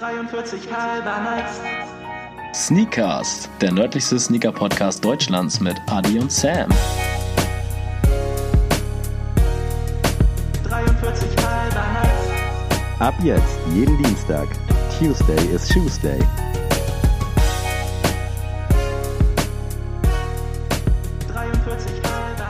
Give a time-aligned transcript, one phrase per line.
[0.00, 1.60] 43 halber nice.
[2.54, 6.70] Sneakcast, der nördlichste Sneaker-Podcast Deutschlands mit Adi und Sam.
[10.64, 12.98] 43 halber nice.
[12.98, 14.48] Ab jetzt, jeden Dienstag.
[14.98, 16.18] Tuesday is Tuesday.
[21.30, 22.48] 43 halber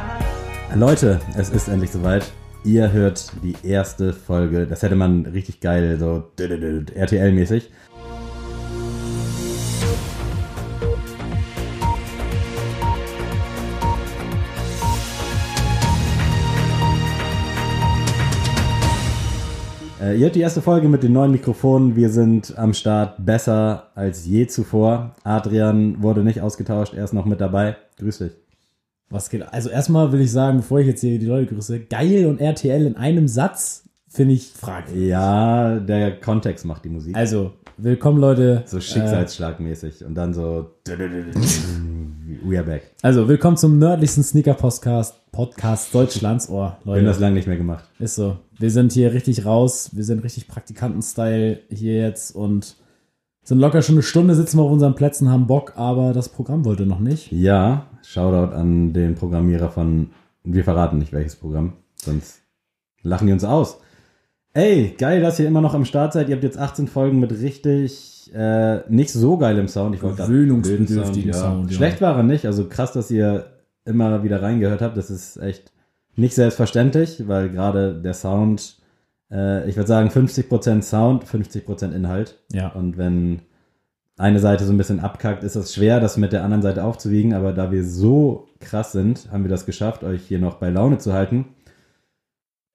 [0.68, 0.76] nice.
[0.76, 2.30] Leute, es ist endlich soweit.
[2.62, 4.66] Ihr hört die erste Folge.
[4.66, 7.70] Das hätte man richtig geil, so RTL-mäßig.
[20.00, 21.96] Äh, ihr habt die erste Folge mit den neuen Mikrofonen.
[21.96, 25.14] Wir sind am Start besser als je zuvor.
[25.24, 27.76] Adrian wurde nicht ausgetauscht, er ist noch mit dabei.
[27.98, 28.39] Grüß dich.
[29.12, 29.42] Was geht?
[29.52, 32.86] Also erstmal will ich sagen, bevor ich jetzt hier die Leute grüße, geil und RTL
[32.86, 35.08] in einem Satz finde ich fragwürdig.
[35.08, 37.16] Ja, der Kontext macht die Musik.
[37.16, 38.62] Also, willkommen Leute.
[38.66, 42.82] So schicksalsschlagmäßig und dann so We are back.
[42.82, 46.48] Äh, also, willkommen zum nördlichsten Sneaker-Podcast Podcast Deutschlands.
[46.48, 47.84] Oh, Wir haben Leute, das lange nicht mehr gemacht.
[47.98, 48.38] ist so.
[48.60, 52.76] Wir sind hier richtig raus, wir sind richtig Praktikanten-Style hier jetzt und
[53.42, 56.64] sind locker schon eine Stunde, sitzen wir auf unseren Plätzen, haben Bock, aber das Programm
[56.64, 57.32] wollte noch nicht.
[57.32, 60.10] Ja, Shoutout an den Programmierer von
[60.44, 62.42] Wir verraten nicht welches Programm, sonst
[63.02, 63.78] lachen die uns aus.
[64.52, 66.28] Ey, geil, dass ihr immer noch am Start seid.
[66.28, 69.94] Ihr habt jetzt 18 Folgen mit richtig äh, nicht so geilem Sound.
[69.94, 71.76] Ich wollte Gewöhnungsbedürftigen blöden Sound, ja.
[71.76, 72.46] Schlecht war er nicht.
[72.46, 73.46] Also krass, dass ihr
[73.84, 74.96] immer wieder reingehört habt.
[74.96, 75.72] Das ist echt
[76.16, 78.79] nicht selbstverständlich, weil gerade der Sound,
[79.30, 82.38] äh, ich würde sagen 50% Sound, 50% Inhalt.
[82.52, 82.68] Ja.
[82.68, 83.42] Und wenn
[84.16, 87.32] eine Seite so ein bisschen abkackt, ist es schwer, das mit der anderen Seite aufzuwiegen.
[87.32, 90.98] Aber da wir so krass sind, haben wir das geschafft, euch hier noch bei Laune
[90.98, 91.46] zu halten.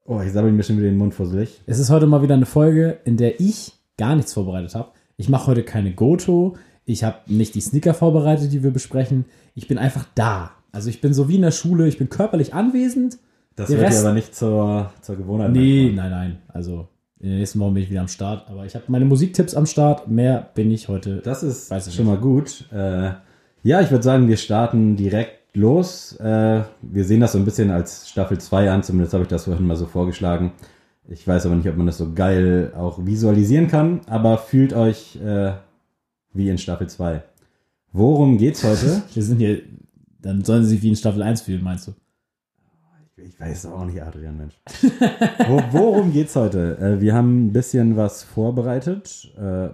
[0.05, 1.61] Oh, ich sabbel mir schon wieder den Mund fusselig.
[1.65, 4.91] Es ist heute mal wieder eine Folge, in der ich gar nichts vorbereitet habe.
[5.17, 6.57] Ich mache heute keine Goto.
[6.85, 9.25] Ich habe nicht die Sneaker vorbereitet, die wir besprechen.
[9.55, 10.51] Ich bin einfach da.
[10.71, 11.87] Also ich bin so wie in der Schule.
[11.87, 13.17] Ich bin körperlich anwesend.
[13.55, 15.51] Das Der wird Rest- ja aber nicht zur, zur Gewohnheit.
[15.51, 16.09] Nee, manchmal.
[16.09, 16.37] nein, nein.
[16.49, 16.87] Also
[17.19, 18.49] in den nächsten Wochen bin ich wieder am Start.
[18.49, 20.07] Aber ich habe meine Musiktipps am Start.
[20.09, 21.17] Mehr bin ich heute.
[21.17, 22.65] Das ist Weiß ich schon mal gut.
[22.73, 23.11] Äh,
[23.63, 26.17] ja, ich würde sagen, wir starten direkt los.
[26.19, 29.45] Äh, wir sehen das so ein bisschen als Staffel 2 an, zumindest habe ich das
[29.45, 30.51] vorhin mal so vorgeschlagen.
[31.07, 35.15] Ich weiß aber nicht, ob man das so geil auch visualisieren kann, aber fühlt euch
[35.23, 35.53] äh,
[36.33, 37.23] wie in Staffel 2.
[37.93, 39.01] Worum geht's heute?
[39.13, 39.61] wir sind hier.
[40.21, 41.93] Dann sollen sie sich wie in Staffel 1 fühlen, meinst du?
[43.17, 44.59] Ich weiß auch nicht, Adrian, Mensch.
[45.47, 46.77] Wo, worum geht's heute?
[46.79, 49.33] Äh, wir haben ein bisschen was vorbereitet.
[49.37, 49.69] Äh,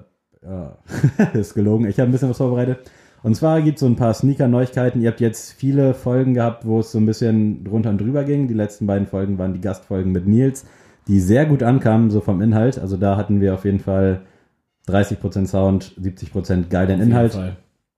[0.45, 0.77] ja,
[1.33, 1.87] ist gelogen.
[1.87, 2.91] Ich habe ein bisschen was vorbereitet.
[3.23, 5.01] Und zwar gibt es so ein paar Sneaker-Neuigkeiten.
[5.01, 8.47] Ihr habt jetzt viele Folgen gehabt, wo es so ein bisschen drunter und drüber ging.
[8.47, 10.65] Die letzten beiden Folgen waren die Gastfolgen mit Nils,
[11.07, 12.77] die sehr gut ankamen, so vom Inhalt.
[12.77, 14.21] Also da hatten wir auf jeden Fall
[14.87, 17.57] 30% Sound, 70% geilen Inhalt Fall.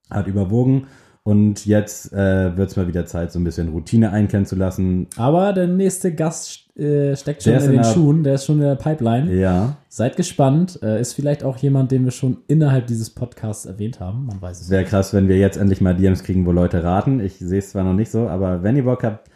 [0.10, 0.88] hat überwogen.
[1.26, 5.08] Und jetzt äh, wird es mal wieder Zeit, so ein bisschen Routine einkennen zu lassen.
[5.16, 8.24] Aber der nächste Gast äh, steckt schon in in den der- Schuhen.
[8.24, 9.34] Der ist schon in der Pipeline.
[9.34, 10.80] Ja, Seid gespannt.
[10.84, 14.26] Äh, ist vielleicht auch jemand, den wir schon innerhalb dieses Podcasts erwähnt haben.
[14.26, 17.22] Man weiß es wäre krass, wenn wir jetzt endlich mal DMs kriegen, wo Leute raten.
[17.22, 19.30] Ich sehe es zwar noch nicht so, aber wenn ihr Bock habt,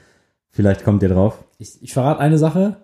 [0.50, 1.42] vielleicht kommt ihr drauf.
[1.58, 2.76] Ich, ich verrate eine Sache.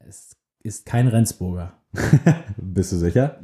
[0.00, 1.74] Es ist kein Rendsburger.
[2.56, 3.38] Bist du sicher?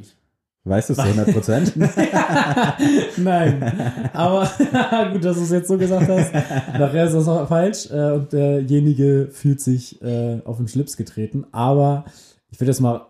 [0.66, 1.72] Weißt du es zu 100 Prozent?
[3.18, 4.10] Nein.
[4.14, 4.50] Aber
[5.12, 6.32] gut, dass du es jetzt so gesagt hast.
[6.32, 7.90] Nachher ist das auch falsch.
[7.90, 11.44] Äh, und derjenige fühlt sich äh, auf den Schlips getreten.
[11.52, 12.06] Aber
[12.50, 13.02] ich würde jetzt mal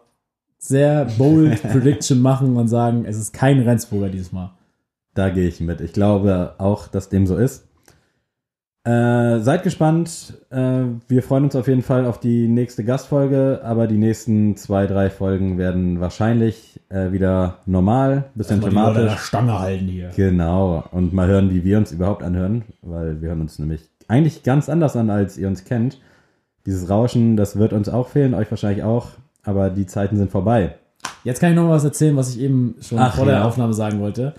[0.58, 4.50] sehr bold Prediction machen und sagen, es ist kein Rendsburger dieses Mal.
[5.14, 5.80] da gehe ich mit.
[5.80, 7.68] Ich glaube auch, dass dem so ist.
[8.84, 10.34] Äh, seid gespannt.
[10.50, 14.86] Äh, wir freuen uns auf jeden Fall auf die nächste Gastfolge, aber die nächsten zwei,
[14.86, 19.24] drei Folgen werden wahrscheinlich äh, wieder normal, bisschen Mal die Leute an der thematisch.
[19.24, 20.10] Stange halten hier.
[20.14, 20.84] Genau.
[20.90, 24.68] Und mal hören, wie wir uns überhaupt anhören, weil wir hören uns nämlich eigentlich ganz
[24.68, 25.98] anders an, als ihr uns kennt.
[26.66, 29.08] Dieses Rauschen, das wird uns auch fehlen, euch wahrscheinlich auch,
[29.44, 30.74] aber die Zeiten sind vorbei.
[31.24, 33.32] Jetzt kann ich noch mal was erzählen, was ich eben schon Ach, vor ja.
[33.32, 34.34] der Aufnahme sagen wollte.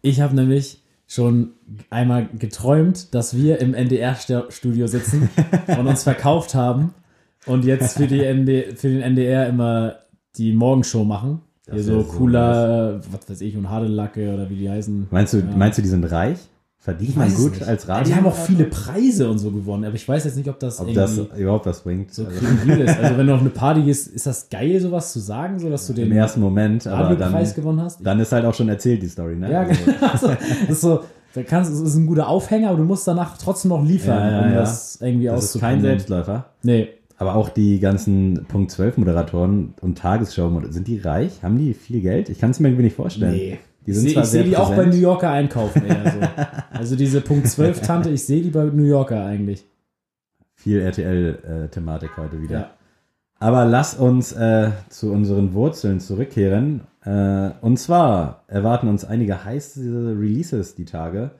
[0.00, 1.54] Ich habe nämlich schon
[1.90, 5.28] einmal geträumt, dass wir im NDR-Studio sitzen
[5.66, 6.94] und uns verkauft haben
[7.46, 9.96] und jetzt für, die ND, für den NDR immer
[10.36, 11.40] die Morgenshow machen.
[11.66, 15.08] Das Hier so wär so cooler, was weiß ich, und Hadelacke oder wie die heißen.
[15.10, 15.44] Meinst du, Ja.
[15.56, 16.38] meinst du, die sind reich?
[16.82, 18.10] Verdient man gut als Radio?
[18.10, 20.80] Die haben auch viele Preise und so gewonnen, aber ich weiß jetzt nicht, ob das
[20.80, 22.14] Ob das überhaupt was bringt.
[22.14, 22.38] so Also,
[22.72, 22.98] ist.
[22.98, 25.86] Also wenn du auf eine Party gehst, ist das geil, sowas zu sagen, so dass
[25.86, 28.00] du den Im ersten Moment, aber dann, gewonnen hast?
[28.02, 29.52] dann ist halt auch schon erzählt, die Story, ne?
[29.52, 29.96] Ja, Also, genau.
[30.12, 31.00] Also, das ist so,
[31.34, 34.30] da kannst, das ist ein guter Aufhänger, aber du musst danach trotzdem noch liefern, Ja,
[34.30, 34.60] ja, um ja.
[34.60, 35.82] das irgendwie das ist kein.
[35.82, 36.46] Selbstläufer.
[36.62, 36.88] Nee,
[37.18, 41.42] aber auch die ganzen Punkt 12 Moderatoren und Tagesschau, sind die reich?
[41.42, 42.30] Haben die viel Geld?
[42.30, 43.32] Ich kann es mir irgendwie nicht vorstellen.
[43.32, 43.58] Nee.
[43.86, 44.86] Die Ich sind sehe ich seh sehr die auch bei.
[44.86, 46.18] New Yorker einkaufen eher so.
[46.70, 49.66] Also diese Punkt 12 Tante, ich sehe die bei New Yorker eigentlich.
[50.54, 52.58] Viel RTL-Thematik heute wieder.
[52.58, 52.70] Ja.
[53.38, 56.82] Aber lass uns äh, zu unseren Wurzeln zurückkehren.
[57.04, 61.30] Äh, und zwar erwarten uns einige heiße Releases die Tage.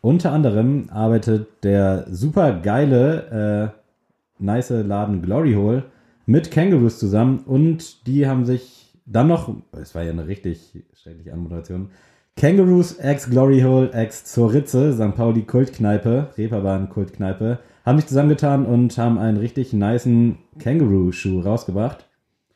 [0.00, 5.84] Unter anderem arbeitet der super geile, äh, nice Laden Glory Hole
[6.24, 11.32] mit Kangaroos zusammen und die haben sich dann noch, es war ja eine richtig schreckliche
[11.32, 11.90] Anmoderation,
[12.36, 15.14] Kangaroos ex Glory Hole ex Zoritze, St.
[15.16, 22.06] Pauli Kultkneipe, Reeperbahn Kultkneipe, haben sich zusammengetan und haben einen richtig nicen Kangaroo-Schuh rausgebracht.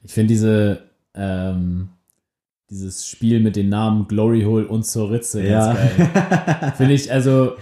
[0.02, 0.82] Ich finde diese,
[1.14, 1.88] ähm,
[2.70, 5.74] dieses Spiel mit den Namen Glory Hole und Zoritze ganz Ja.
[5.74, 6.72] geil.
[6.76, 7.52] finde ich, also,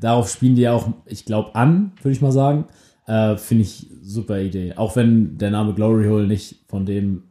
[0.00, 2.64] darauf spielen die ja auch, ich glaube, an, würde ich mal sagen.
[3.06, 4.74] Äh, finde ich super Idee.
[4.76, 7.24] Auch wenn der Name Glory Hole nicht von dem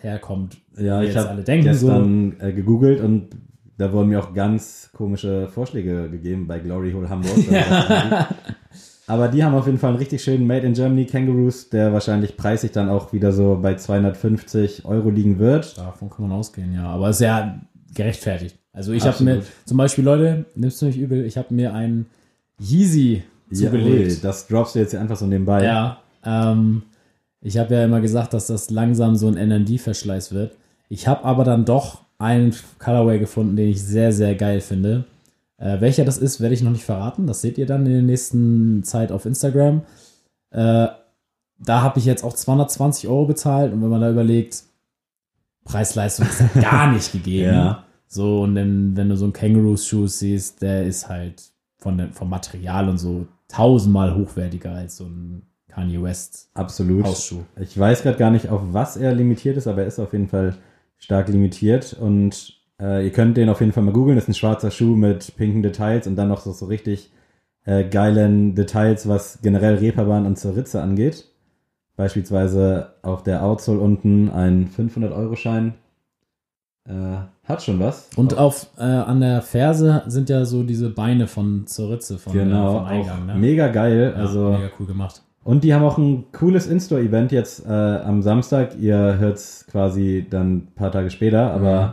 [0.00, 1.72] herkommt, Ja, wie ich habe alle denken.
[1.74, 1.86] So.
[1.88, 3.28] gestern äh, gegoogelt und
[3.78, 7.36] da wurden mir auch ganz komische Vorschläge gegeben bei Glory Hole Hamburg.
[7.50, 8.28] Ja.
[9.08, 12.36] Aber die haben auf jeden Fall einen richtig schönen Made in Germany Kangaroos, der wahrscheinlich
[12.36, 15.78] preisig dann auch wieder so bei 250 Euro liegen wird.
[15.78, 16.86] Davon kann man ausgehen, ja.
[16.88, 17.60] Aber ist ja
[17.94, 18.58] gerechtfertigt.
[18.72, 22.06] Also ich habe mir, zum Beispiel, Leute, nimmst du nicht übel, ich habe mir einen
[22.58, 24.10] Yeezy Ja, zugelegt.
[24.10, 25.64] ui, das droppst du jetzt hier einfach so nebenbei.
[25.64, 26.82] Ja, ähm,
[27.40, 30.56] ich habe ja immer gesagt, dass das langsam so ein NND-Verschleiß wird.
[30.88, 35.04] Ich habe aber dann doch einen Colorway gefunden, den ich sehr, sehr geil finde.
[35.58, 37.26] Äh, welcher das ist, werde ich noch nicht verraten.
[37.26, 39.82] Das seht ihr dann in der nächsten Zeit auf Instagram.
[40.50, 40.88] Äh,
[41.58, 44.62] da habe ich jetzt auch 220 Euro bezahlt und wenn man da überlegt,
[45.64, 47.52] Preis-Leistung ist da gar nicht gegeben.
[47.54, 47.82] Ja.
[48.08, 51.42] So, und dann, wenn du so einen Kangaroos-Schuh siehst, der ist halt
[51.76, 55.42] von vom Material und so tausendmal hochwertiger als so ein
[55.76, 57.04] Kanye West Absolut.
[57.04, 57.42] Hausschuh.
[57.60, 60.28] Ich weiß gerade gar nicht, auf was er limitiert ist, aber er ist auf jeden
[60.28, 60.56] Fall
[60.96, 61.92] stark limitiert.
[61.92, 64.16] Und äh, ihr könnt den auf jeden Fall mal googeln.
[64.16, 67.10] Das ist ein schwarzer Schuh mit pinken Details und dann noch so, so richtig
[67.66, 71.26] äh, geilen Details, was generell Reeperbahn und zur Ritze angeht.
[71.96, 75.74] Beispielsweise auf der Outsole unten ein 500-Euro-Schein.
[76.88, 78.08] Äh, hat schon was.
[78.16, 82.32] Und auf, äh, an der Ferse sind ja so diese Beine von zur Ritze von,
[82.32, 83.26] genau, äh, vom Eingang.
[83.26, 83.34] Ne?
[83.34, 84.14] mega geil.
[84.16, 85.22] Ja, also mega cool gemacht.
[85.46, 88.76] Und die haben auch ein cooles In-Store-Event jetzt äh, am Samstag.
[88.80, 91.52] Ihr hört es quasi dann ein paar Tage später.
[91.52, 91.92] Aber Mhm.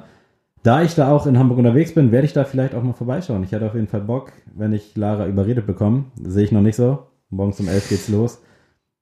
[0.64, 3.44] da ich da auch in Hamburg unterwegs bin, werde ich da vielleicht auch mal vorbeischauen.
[3.44, 6.06] Ich hätte auf jeden Fall Bock, wenn ich Lara überredet bekomme.
[6.20, 7.04] Sehe ich noch nicht so.
[7.30, 8.42] Morgens um 11 geht's los.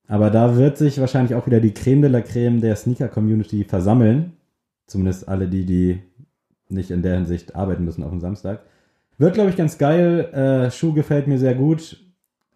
[0.10, 4.34] Aber da wird sich wahrscheinlich auch wieder die Creme de la Creme der Sneaker-Community versammeln.
[4.86, 6.00] Zumindest alle die, die
[6.68, 8.64] nicht in der Hinsicht arbeiten müssen auf dem Samstag.
[9.18, 10.26] Wird, glaube ich, ganz geil.
[10.34, 12.04] Äh, Schuh gefällt mir sehr gut.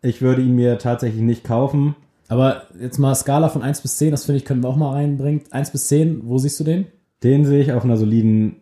[0.02, 1.96] Ich würde ihn mir tatsächlich nicht kaufen.
[2.28, 4.92] Aber jetzt mal Skala von 1 bis 10, das finde ich, können wir auch mal
[4.94, 5.42] reinbringen.
[5.52, 6.86] 1 bis 10, wo siehst du den?
[7.24, 8.62] Den sehe ich auf einer soliden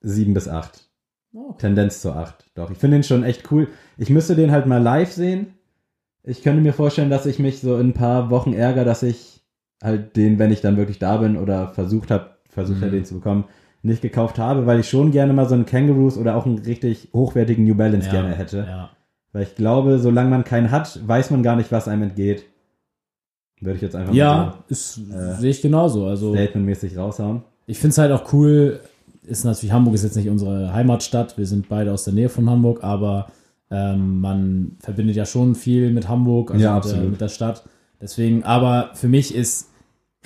[0.00, 0.88] 7 bis 8.
[1.34, 1.58] Oh, okay.
[1.66, 2.50] Tendenz zu 8.
[2.54, 3.68] Doch, ich finde den schon echt cool.
[3.98, 5.48] Ich müsste den halt mal live sehen.
[6.22, 9.42] Ich könnte mir vorstellen, dass ich mich so in ein paar Wochen ärgere, dass ich
[9.82, 12.82] halt den, wenn ich dann wirklich da bin oder versucht habe, versucht Mhm.
[12.84, 13.44] habe, den zu bekommen,
[13.82, 17.10] nicht gekauft habe, weil ich schon gerne mal so einen Kangaroos oder auch einen richtig
[17.12, 18.64] hochwertigen New Balance gerne hätte.
[18.66, 18.90] Ja.
[19.34, 22.44] Weil ich glaube, solange man keinen hat, weiß man gar nicht, was einem entgeht.
[23.60, 26.02] Würde ich jetzt einfach Ja, ist, Äh, sehe ich genauso.
[26.02, 27.42] mal Also so statementmäßig raushauen.
[27.66, 28.80] ich finde es halt auch cool,
[29.26, 32.48] ist natürlich, Hamburg ist jetzt nicht unsere Heimatstadt, wir sind beide aus der Nähe von
[32.48, 33.28] Hamburg, aber
[33.70, 37.64] ähm, man verbindet ja schon viel mit Hamburg, also Ja, mit, der, mit der Stadt.
[38.00, 39.70] Deswegen, aber für mich ist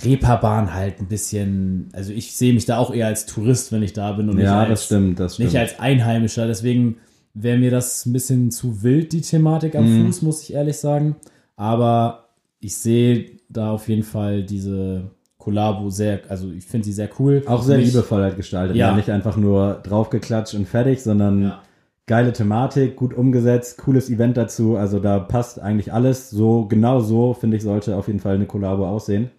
[0.05, 3.93] Reeperbahn halt ein bisschen, also ich sehe mich da auch eher als Tourist, wenn ich
[3.95, 5.49] da bin und Ja, nicht, das als, stimmt, das stimmt.
[5.53, 6.47] nicht als Einheimischer.
[6.47, 6.97] Deswegen
[7.43, 10.07] wäre mir das ein bisschen zu wild, die Thematik am Mhm.
[10.07, 11.17] Fuß, muss ich ehrlich sagen.
[11.57, 12.29] Aber
[12.61, 17.43] ich sehe da auf jeden Fall diese Kollabo sehr, also ich finde sie sehr cool.
[17.47, 18.77] Auch sehr Mich- liebevoll halt gestaltet.
[18.77, 18.91] Ja.
[18.91, 18.97] Ja.
[18.97, 21.63] Nicht einfach nur draufgeklatscht und fertig, sondern Ja.
[22.07, 24.77] geile Thematik, gut umgesetzt, cooles Event dazu.
[24.77, 26.31] Also da passt eigentlich alles.
[26.31, 29.31] So, genau so, finde ich, sollte auf jeden Fall eine Kollabo aussehen.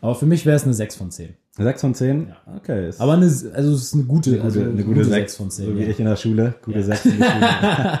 [0.00, 1.30] Aber für mich wäre es eine 6 von 10.
[1.58, 2.28] 6 von 10?
[2.28, 2.54] Ja.
[2.56, 2.88] Okay.
[2.88, 5.50] Ist Aber eine, also es ist eine gute, eine also gute, eine gute 6 von
[5.50, 5.66] 10.
[5.66, 5.88] So wie ja.
[5.88, 6.54] ich in der Schule.
[6.64, 6.84] Gute Ja.
[6.84, 8.00] 6 in der Schule.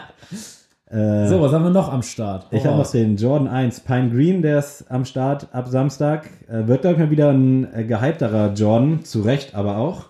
[1.24, 2.46] äh, So, was haben wir noch am Start?
[2.50, 6.28] Ich habe noch den Jordan 1 Pine Green, der ist am Start ab Samstag.
[6.48, 10.06] Äh, wird, glaube ich, mal wieder ein äh, gehypterer Jordan, zu Recht aber auch.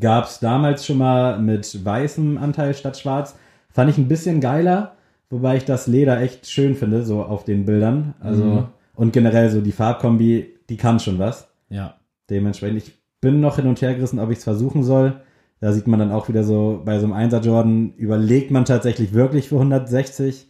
[0.00, 3.36] Gab es damals schon mal mit weißem Anteil statt schwarz.
[3.70, 4.92] Fand ich ein bisschen geiler,
[5.30, 8.14] wobei ich das Leder echt schön finde, so auf den Bildern.
[8.20, 8.64] Also, Mhm.
[8.96, 11.48] und generell so die Farbkombi, die kann schon was.
[11.68, 11.94] Ja.
[12.30, 15.20] Dementsprechend, ich bin noch hin und her gerissen, ob ich es versuchen soll.
[15.60, 19.14] Da sieht man dann auch wieder so, bei so einem 1er Jordan überlegt man tatsächlich
[19.14, 20.46] wirklich für 160.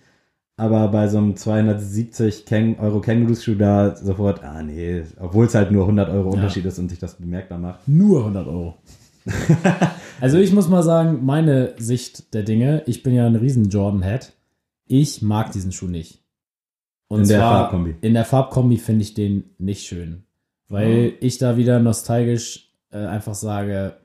[0.56, 5.70] aber bei so einem 270 Käng Euro Kängurus-Schuh da sofort, ah nee, obwohl es halt
[5.70, 7.86] nur 100 Euro Unterschied ist und sich das bemerkbar macht.
[7.86, 8.74] Nur 100 Euro.
[10.20, 14.32] also ich muss mal sagen, meine Sicht der Dinge, ich bin ja ein riesen Jordan-Head.
[14.86, 16.22] Ich mag diesen Schuh nicht.
[17.08, 17.94] Und In der zwar Farbkombi.
[18.00, 20.23] In der Farbkombi finde ich den nicht schön.
[20.68, 23.96] Weil ich da wieder nostalgisch äh, einfach sage,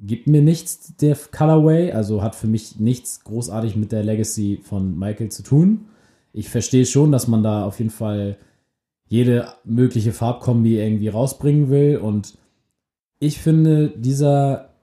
[0.00, 4.98] gibt mir nichts der Colorway, also hat für mich nichts großartig mit der Legacy von
[4.98, 5.86] Michael zu tun.
[6.32, 8.36] Ich verstehe schon, dass man da auf jeden Fall
[9.08, 12.36] jede mögliche Farbkombi irgendwie rausbringen will und
[13.18, 14.74] ich finde, dieser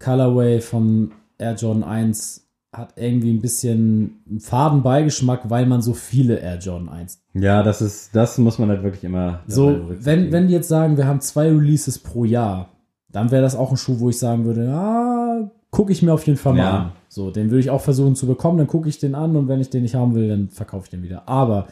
[0.00, 5.92] Colorway vom Air Jordan 1 hat irgendwie ein bisschen einen faden Beigeschmack, weil man so
[5.92, 9.40] viele Air Jordan 1 Ja, das ist, das muss man halt wirklich immer.
[9.48, 12.68] so, wenn, wenn die jetzt sagen, wir haben zwei Releases pro Jahr,
[13.10, 16.24] dann wäre das auch ein Schuh, wo ich sagen würde, ja, gucke ich mir auf
[16.26, 16.78] jeden Fall mal Ja.
[16.78, 16.92] an.
[17.08, 19.60] So, den würde ich auch versuchen zu bekommen, dann gucke ich den an und wenn
[19.60, 21.28] ich den nicht haben will, dann verkaufe ich den wieder.
[21.28, 21.66] Aber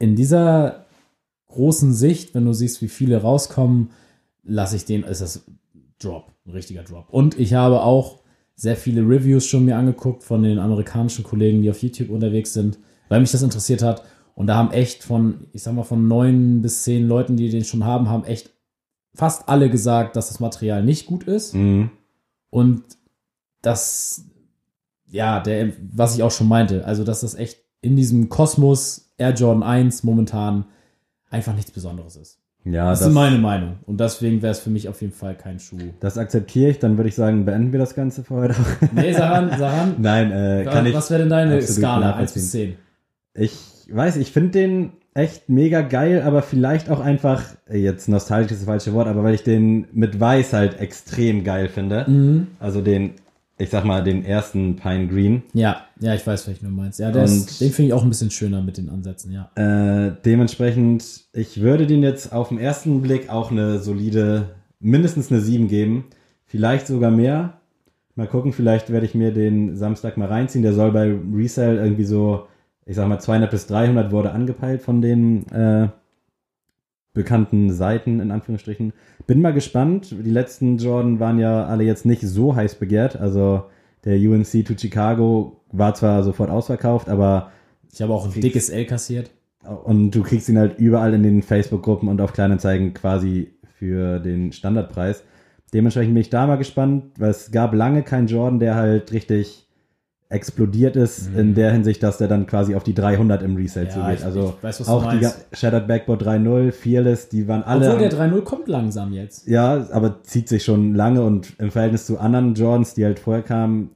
[0.00, 0.84] in dieser
[1.46, 3.90] großen Sicht, wenn du siehst, wie viele rauskommen,
[4.42, 5.44] lasse ich den, ist das
[6.00, 7.06] Drop, ein richtiger Drop.
[7.10, 8.18] Und ich habe auch
[8.62, 12.78] sehr viele Reviews schon mir angeguckt von den amerikanischen Kollegen, die auf YouTube unterwegs sind,
[13.08, 14.04] weil mich das interessiert hat.
[14.36, 17.64] Und da haben echt von, ich sag mal, von neun bis zehn Leuten, die den
[17.64, 18.54] schon haben, haben echt
[19.16, 21.56] fast alle gesagt, dass das Material nicht gut ist.
[21.56, 21.90] Mhm.
[22.50, 22.84] Und
[23.62, 24.26] das,
[25.08, 29.34] ja, der, was ich auch schon meinte, also dass das echt in diesem Kosmos Air
[29.34, 30.66] Jordan 1 momentan
[31.30, 32.38] einfach nichts Besonderes ist.
[32.64, 33.76] Ja, Das, das, ist meine Meinung.
[33.86, 35.78] Und deswegen wäre es für mich auf jeden Fall kein Schuh.
[36.00, 36.78] das akzeptiere ich.
[36.78, 38.54] Dann würde ich sagen, beenden wir das Ganze für heute.
[38.92, 40.94] Nee, Saran, Saran, Nein, äh, kann ich.
[40.94, 42.76] was wäre denn deine Skala 1 bis nachvollziehen.
[43.34, 43.42] 10?
[43.44, 43.58] Ich
[43.90, 48.60] weiß, ich finde den echt mega geil, aber vielleicht auch einfach, äh, jetzt nostalgisch ist
[48.60, 52.08] das falsche Wort, aber weil ich den mit Weiß halt extrem geil finde.
[52.08, 52.46] Mhm.
[52.60, 53.12] Also den,
[53.62, 55.44] ich sag mal, den ersten Pine Green.
[55.52, 56.98] Ja, ja, ich weiß, welchen du meinst.
[56.98, 59.50] Ja, der ist, den finde ich auch ein bisschen schöner mit den Ansätzen, ja.
[59.54, 65.40] Äh, dementsprechend, ich würde den jetzt auf den ersten Blick auch eine solide, mindestens eine
[65.40, 66.06] 7 geben.
[66.44, 67.60] Vielleicht sogar mehr.
[68.16, 70.64] Mal gucken, vielleicht werde ich mir den Samstag mal reinziehen.
[70.64, 72.48] Der soll bei Resale irgendwie so,
[72.84, 75.88] ich sag mal, 200 bis 300 wurde angepeilt von den äh,
[77.14, 78.92] bekannten Seiten, in Anführungsstrichen.
[79.26, 80.10] Bin mal gespannt.
[80.24, 83.16] Die letzten Jordan waren ja alle jetzt nicht so heiß begehrt.
[83.16, 83.64] Also
[84.04, 87.52] der UNC to Chicago war zwar sofort ausverkauft, aber
[87.92, 89.30] Ich habe auch ein dickes L kassiert.
[89.84, 94.52] und du kriegst ihn halt überall in den Facebook-Gruppen und auf Kleinanzeigen quasi für den
[94.52, 95.22] Standardpreis.
[95.72, 99.66] Dementsprechend bin ich da mal gespannt, weil es gab lange keinen Jordan, der halt richtig
[100.32, 101.38] explodiert ist, Mhm.
[101.38, 104.24] in der Hinsicht, dass der dann quasi auf die 300 im Resale Ja, zugeht.
[104.24, 107.86] also weiß, auch die Shattered Backboard 3.0, Fearless, die waren alle...
[107.86, 109.46] Obwohl der 3.0 kommt langsam jetzt.
[109.46, 113.42] ja, aber zieht sich schon lange und im Verhältnis zu anderen Jordans, die halt vorher
[113.42, 113.90] kamen,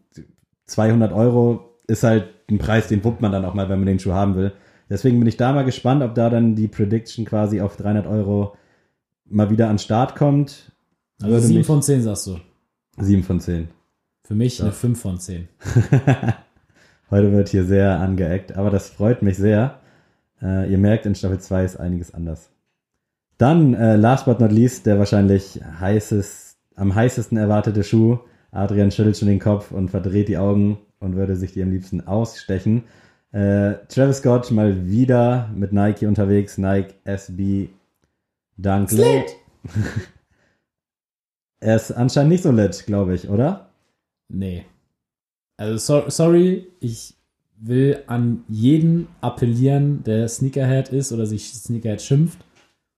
[0.67, 3.99] 200 Euro ist halt ein Preis, den wuppt man dann auch mal, wenn man den
[3.99, 4.53] Schuh haben will.
[4.89, 8.55] Deswegen bin ich da mal gespannt, ob da dann die Prediction quasi auf 300 Euro
[9.29, 10.71] mal wieder an den Start kommt.
[11.21, 12.37] Also Würde 7 mich- von 10 sagst du.
[12.99, 13.69] 7 von 10.
[14.27, 14.65] Für mich Ja.
[14.65, 15.49] eine 5 von 10.
[17.13, 19.79] Heute wird hier sehr angeeckt, aber das freut mich sehr.
[20.43, 22.51] Äh, ihr merkt, in Staffel 2 ist einiges anders.
[23.39, 28.19] Dann, äh, last but not least, der wahrscheinlich heißest, am heißesten erwartete Schuh.
[28.51, 32.01] Adrian schüttelt schon den Kopf und verdreht die Augen und würde sich die am liebsten
[32.05, 32.83] ausstechen.
[33.31, 36.59] Äh, Travis Scott mal wieder mit Nike unterwegs.
[36.59, 37.69] Nike SB
[38.57, 39.25] Dunk Low.
[41.61, 43.66] er ist anscheinend nicht so lit, glaube ich, oder?
[44.29, 44.65] Nee.
[45.57, 47.15] Also so, sorry, ich
[47.59, 52.45] will an jeden appellieren, der Sneakerhead ist oder sich Sneakerhead schimpft.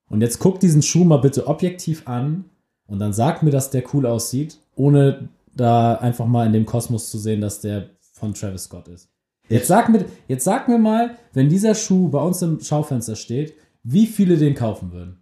[0.09, 2.47] Und jetzt guck diesen Schuh mal bitte objektiv an
[2.87, 7.11] und dann sag mir, dass der cool aussieht, ohne da einfach mal in dem Kosmos
[7.11, 9.11] zu sehen, dass der von Travis Scott ist.
[9.49, 13.55] Jetzt sag mir, jetzt sag mir mal, wenn dieser Schuh bei uns im Schaufenster steht,
[13.83, 15.19] wie viele den kaufen würden.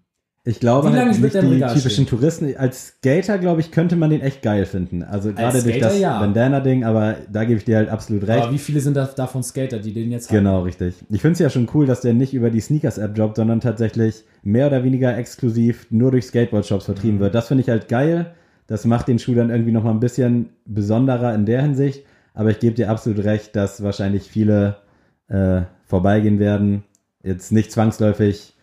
[0.49, 2.07] Ich glaube Wie halt nicht die typischen stehen?
[2.07, 2.57] Touristen.
[2.57, 5.03] Als Skater, glaube ich, könnte man den echt geil finden.
[5.03, 6.21] Also gerade durch das ja.
[6.21, 8.45] Bandana-Ding, aber da gebe ich dir halt absolut recht.
[8.45, 10.37] Aber wie viele sind da, davon Skater, die den jetzt haben?
[10.39, 10.95] Genau, richtig.
[11.11, 14.23] Ich finde es ja schon cool, dass der nicht über die Sneakers-App droppt, sondern tatsächlich
[14.45, 17.21] mehr oder weniger exklusiv nur durch Skateboard-Shops vertrieben Mhm.
[17.23, 17.35] wird.
[17.35, 18.27] Das finde ich halt geil.
[18.69, 22.05] Das macht den Schuh dann irgendwie nochmal ein bisschen besonderer in der Hinsicht.
[22.35, 24.77] Aber ich gebe dir absolut recht, dass wahrscheinlich viele
[25.29, 26.85] äh, vorbeigehen werden.
[27.25, 28.56] Jetzt nicht zwangsläufig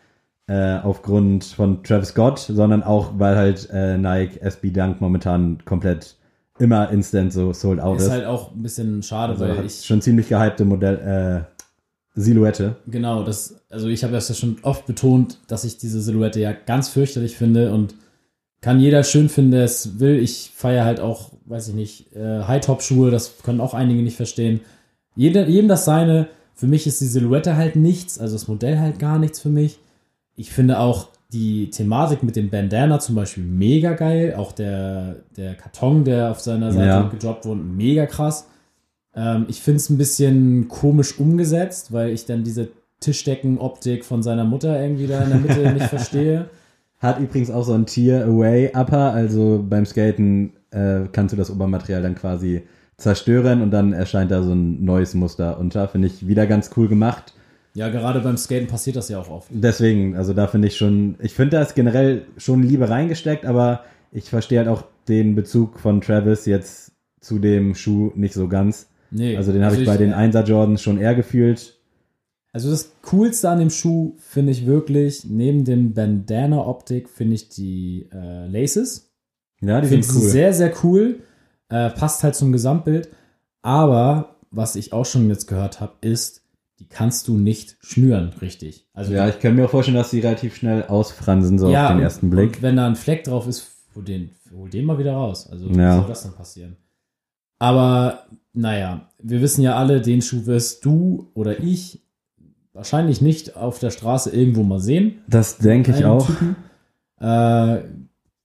[0.48, 6.18] äh, aufgrund von Travis Scott, sondern auch, weil halt äh, Nike SB Dunk momentan komplett
[6.60, 8.06] immer instant so sold out ist.
[8.06, 11.54] Ist halt auch ein bisschen schade, also weil ich schon ziemlich gehypte Modell, äh,
[12.16, 12.76] Silhouette.
[12.88, 16.54] Genau, das, also ich habe das ja schon oft betont, dass ich diese Silhouette ja
[16.54, 17.96] ganz fürchterlich finde und
[18.62, 20.20] kann jeder schön finden, der es will.
[20.20, 24.62] Ich feiere halt auch, weiß ich nicht, äh, High-Top-Schuhe, das können auch einige nicht verstehen.
[25.16, 29.00] Jeder, jedem das seine Für mich ist die Silhouette halt nichts, also das Modell halt
[29.00, 29.80] gar nichts für mich.
[30.36, 34.36] Ich finde auch die Thematik mit dem Bandana zum Beispiel mega geil.
[34.38, 37.02] Auch der, der Karton, der auf seiner Seite Ja.
[37.10, 38.48] gedroppt wurde, mega krass.
[39.16, 44.44] Ähm, ich finde es ein bisschen komisch umgesetzt, weil ich dann diese Tischdecken-Optik von seiner
[44.44, 46.50] Mutter irgendwie da in der Mitte nicht verstehe.
[47.00, 52.16] Hat übrigens auch so ein Tier-Away-Upper, also beim Skaten äh, kannst du das Obermaterial dann
[52.16, 52.64] quasi
[52.98, 55.88] zerstören und dann erscheint da so ein neues Muster unter.
[55.88, 57.34] Finde ich wieder ganz cool gemacht.
[57.76, 59.48] Ja, gerade beim Skaten passiert das ja auch oft.
[59.52, 63.84] Deswegen, also da finde ich schon, ich finde da ist generell schon Liebe reingesteckt, aber
[64.12, 68.90] ich verstehe halt auch den Bezug von Travis jetzt zu dem Schuh nicht so ganz.
[69.10, 71.80] Nee, Also den habe ich bei den 1er Jordans schon eher gefühlt.
[72.52, 78.08] Also das Coolste an dem Schuh finde ich wirklich, neben dem Bandana-Optik, finde ich die
[78.14, 79.12] äh, Laces.
[79.62, 80.30] Ja, die Ich sind finde sie cool.
[80.32, 81.20] sehr, sehr cool.
[81.70, 83.10] Äh, passt halt zum Gesamtbild.
[83.64, 86.43] Aber was ich auch schon jetzt gehört habe, ist,
[86.84, 88.86] die kannst du nicht schnüren, richtig.
[88.94, 91.98] Also ja, ich kann mir auch vorstellen, dass sie relativ schnell ausfransen, so auf den
[91.98, 92.62] und- ersten Blick.
[92.62, 95.50] Wenn da ein Fleck drauf ist, hol den, hol den mal wieder raus.
[95.50, 95.98] Also wie Ja.
[96.00, 96.76] soll das denn passieren?
[97.60, 102.02] Aber naja, wir wissen ja alle, den Schuh wirst du oder ich
[102.74, 105.22] wahrscheinlich nicht auf der Straße irgendwo mal sehen.
[105.28, 106.30] Das denke ich auch.
[107.22, 107.84] Äh,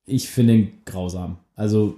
[0.04, 1.38] ich finde ihn grausam.
[1.56, 1.96] Also,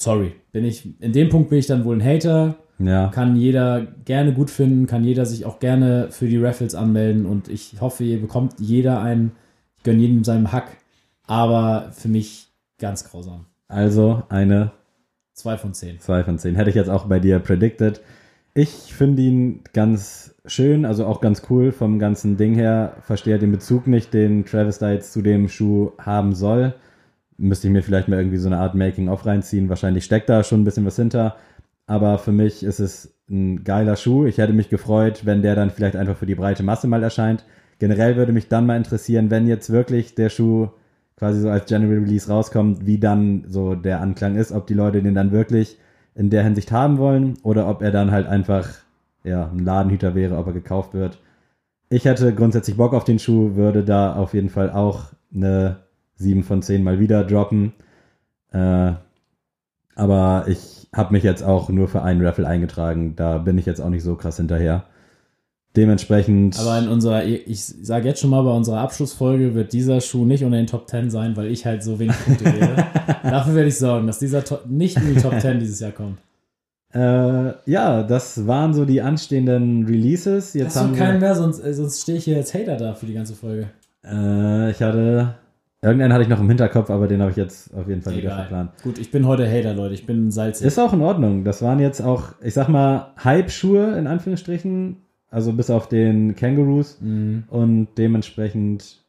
[0.00, 2.54] sorry, bin ich, in dem Punkt bin ich dann wohl ein Hater.
[2.78, 3.08] Ja.
[3.08, 7.48] Kann jeder gerne gut finden, kann jeder sich auch gerne für die Raffles anmelden und
[7.48, 9.32] ich hoffe, ihr bekommt jeder einen,
[9.78, 10.76] ich gönne jedem seinem Hack,
[11.26, 13.46] aber für mich ganz grausam.
[13.68, 14.72] Also eine
[15.36, 16.00] Zwei von zehn.
[16.00, 16.54] 2 von 10.
[16.56, 18.00] Hätte ich jetzt auch bei dir predicted.
[18.54, 22.94] Ich finde ihn ganz schön, also auch ganz cool vom ganzen Ding her.
[23.02, 26.74] Verstehe den Bezug nicht, den Travis da jetzt zu dem Schuh haben soll.
[27.36, 29.68] Müsste ich mir vielleicht mal irgendwie so eine Art Making-of reinziehen.
[29.68, 31.36] Wahrscheinlich steckt da schon ein bisschen was hinter.
[31.86, 34.26] Aber für mich ist es ein geiler Schuh.
[34.26, 37.44] Ich hätte mich gefreut, wenn der dann vielleicht einfach für die breite Masse mal erscheint.
[37.78, 40.68] Generell würde mich dann mal interessieren, wenn jetzt wirklich der Schuh
[41.16, 45.02] quasi so als General Release rauskommt, wie dann so der Anklang ist, ob die Leute
[45.02, 45.78] den dann wirklich
[46.14, 48.68] in der Hinsicht haben wollen oder ob er dann halt einfach
[49.24, 51.18] ja, ein Ladenhüter wäre, ob er gekauft wird.
[51.88, 55.78] Ich hätte grundsätzlich Bock auf den Schuh, würde da auf jeden Fall auch eine
[56.16, 57.72] 7 von 10 mal wieder droppen.
[58.52, 58.92] Äh,
[59.94, 63.14] aber ich habe mich jetzt auch nur für einen Raffle eingetragen.
[63.16, 64.84] Da bin ich jetzt auch nicht so krass hinterher.
[65.76, 66.58] Dementsprechend.
[66.58, 70.42] Aber in unserer, ich sage jetzt schon mal, bei unserer Abschlussfolge wird dieser Schuh nicht
[70.42, 72.86] unter den Top 10 sein, weil ich halt so wenig Punkte wähle.
[73.22, 76.18] Dafür werde ich sorgen, dass dieser Top, nicht in die Top 10 dieses Jahr kommt.
[76.94, 80.54] Äh, ja, das waren so die anstehenden Releases.
[80.54, 82.78] Jetzt Hast haben du wir, keinen mehr, sonst, äh, sonst stehe ich hier als Hater
[82.78, 83.68] da für die ganze Folge.
[84.02, 85.34] Äh, ich hatte.
[85.86, 88.34] Irgendeinen hatte ich noch im Hinterkopf, aber den habe ich jetzt auf jeden Fall wieder
[88.34, 88.72] verplant.
[88.82, 89.94] Gut, ich bin heute Hater, Leute.
[89.94, 90.66] Ich bin salzig.
[90.66, 91.44] Ist auch in Ordnung.
[91.44, 94.96] Das waren jetzt auch, ich sag mal, Hype-Schuhe in Anführungsstrichen.
[95.30, 96.98] Also bis auf den Kangaroos.
[97.00, 97.44] Mhm.
[97.50, 99.04] Und dementsprechend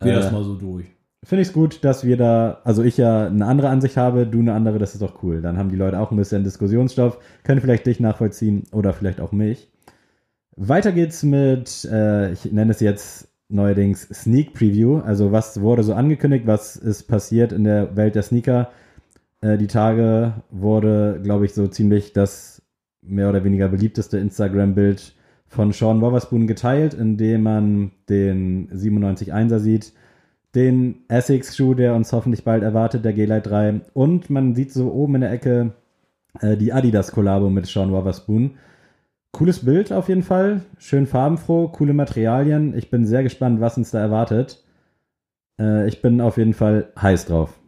[0.00, 0.86] Geh äh, das mal so durch.
[1.22, 4.40] finde ich es gut, dass wir da, also ich ja eine andere Ansicht habe, du
[4.40, 5.40] eine andere, das ist doch cool.
[5.40, 9.30] Dann haben die Leute auch ein bisschen Diskussionsstoff, können vielleicht dich nachvollziehen oder vielleicht auch
[9.30, 9.68] mich.
[10.56, 14.98] Weiter geht's mit, äh, ich nenne es jetzt neuerdings Sneak Preview.
[14.98, 18.70] Also was wurde so angekündigt, was ist passiert in der Welt der Sneaker.
[19.40, 22.62] Äh, die Tage wurde, glaube ich, so ziemlich das
[23.02, 25.14] mehr oder weniger beliebteste Instagram-Bild
[25.48, 29.92] von Sean Wotherspoon geteilt, in dem man den 97.1er sieht,
[30.54, 33.80] den Essex-Schuh, der uns hoffentlich bald erwartet, der G-Lite 3.
[33.92, 35.72] Und man sieht so oben in der Ecke
[36.40, 38.52] äh, die Adidas-Kollabo mit Sean Wotherspoon.
[39.32, 42.76] Cooles Bild auf jeden Fall, schön farbenfroh, coole Materialien.
[42.76, 44.62] Ich bin sehr gespannt, was uns da erwartet.
[45.58, 47.58] Äh, ich bin auf jeden Fall heiß drauf.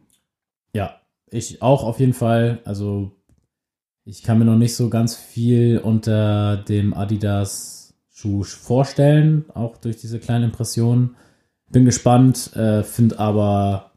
[0.75, 1.01] Ja,
[1.31, 2.61] ich auch auf jeden Fall.
[2.65, 3.13] Also,
[4.05, 10.21] ich kann mir noch nicht so ganz viel unter dem Adidas-Schuh vorstellen, auch durch diese
[10.21, 11.17] kleine Impression.
[11.71, 13.93] Bin gespannt, äh, finde aber,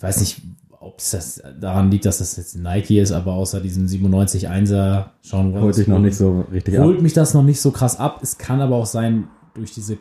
[0.00, 0.42] weiß nicht,
[0.84, 5.52] ob es das daran liegt, dass das jetzt Nike ist, aber außer diesem 97-1er schauen
[5.54, 6.84] wir Holt noch nicht so richtig ab.
[6.84, 8.20] holt mich das noch nicht so krass ab.
[8.22, 9.98] Es kann aber auch sein, durch diese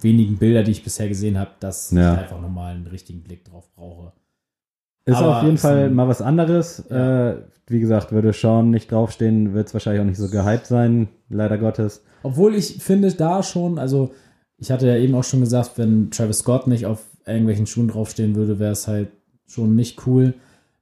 [0.00, 2.14] wenigen Bilder, die ich bisher gesehen habe, dass Ja.
[2.14, 4.12] ich einfach nochmal einen richtigen Blick drauf brauche.
[5.04, 6.84] Ist Aber auf jeden Fall mal was anderes.
[6.88, 7.30] Ja.
[7.30, 11.08] Äh, wie gesagt, würde Sean nicht draufstehen, wird es wahrscheinlich auch nicht so gehypt sein,
[11.28, 12.04] leider Gottes.
[12.22, 14.12] Obwohl ich finde da schon, also
[14.58, 18.34] ich hatte ja eben auch schon gesagt, wenn Travis Scott nicht auf irgendwelchen Schuhen draufstehen
[18.34, 19.08] würde, wäre es halt
[19.52, 20.34] schon nicht cool.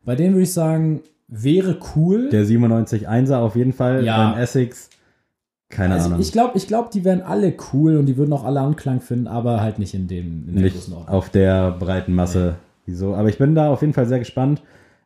[0.05, 2.29] Bei denen würde ich sagen, wäre cool.
[2.31, 4.05] Der 97-1er auf jeden Fall.
[4.05, 4.31] Ja.
[4.33, 4.91] Beim Essex,
[5.69, 6.21] keine also Ahnung.
[6.21, 9.29] ich glaube, ich glaub, die wären alle cool und die würden auch alle Anklang finden,
[9.29, 11.15] aber halt nicht in dem in der nicht Größenordnung.
[11.15, 12.57] auf der breiten Masse.
[12.87, 13.15] Wieso?
[13.15, 14.63] Aber ich bin da auf jeden Fall sehr gespannt.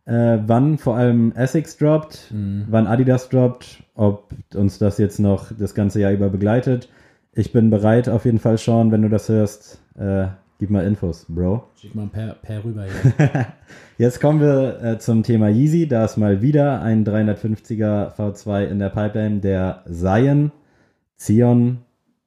[0.07, 2.67] äh, wann vor allem Essex droppt, Mhm.
[2.69, 6.91] wann Adidas droppt, ob uns das jetzt noch das ganze Jahr über begleitet.
[7.33, 10.27] Ich bin bereit auf jeden Fall, Sean, wenn du das hörst, äh,
[10.65, 11.65] gib mal Infos, Bro.
[11.79, 13.47] Schick mal per, per rüber hier.
[13.99, 15.87] Jetzt kommen wir äh, zum Thema Yeezy.
[15.87, 20.53] Da ist mal wieder ein 350er V2 in der Pipeline, der Zion,
[21.19, 21.81] Zion.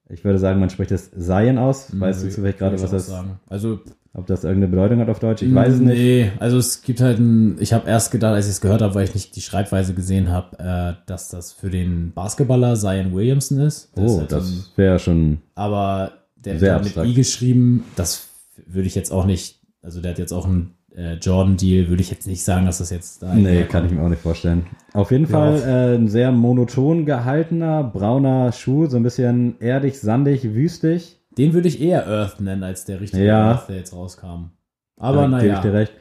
[0.10, 1.88] Ich würde sagen, man spricht es Zion aus.
[2.00, 3.40] Weißt du zufällig gerade, was das, sagen.
[3.48, 3.80] Also,
[4.14, 5.42] ob das irgendeine Bedeutung hat auf Deutsch?
[5.42, 5.98] Ich weiß es nicht.
[5.98, 8.94] Nee, also es gibt halt ein, ich habe erst gedacht, als ich es gehört habe,
[8.94, 13.60] weil ich nicht die Schreibweise gesehen habe, äh, dass das für den Basketballer Zion Williamson
[13.62, 13.86] ist.
[13.86, 15.40] Ist Oh, halt so ein- das wäre schon.
[15.56, 16.96] aber der hat mit.
[17.06, 18.27] I geschrieben, das
[18.66, 22.10] würde ich jetzt auch nicht, also der hat jetzt auch einen äh, Jordan-Deal, würde ich
[22.10, 23.70] jetzt nicht sagen, dass das jetzt da Nee, herkommt.
[23.72, 24.66] kann ich mir auch nicht vorstellen.
[24.94, 30.44] Auf jeden Fall äh, ein sehr monoton gehaltener, brauner Schuh, so ein bisschen erdig, sandig,
[30.56, 31.20] wüstig.
[31.38, 33.52] Den würde ich eher Earth nennen, als der richtige Ja.
[33.52, 34.52] Earth, der jetzt rauskam.
[35.00, 35.62] Aber Da gebe ich naja.
[35.62, 35.94] dir recht.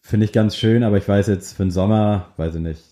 [0.00, 2.82] Finde ich ganz schön, aber ich weiß jetzt für den Sommer, weiß ich nicht,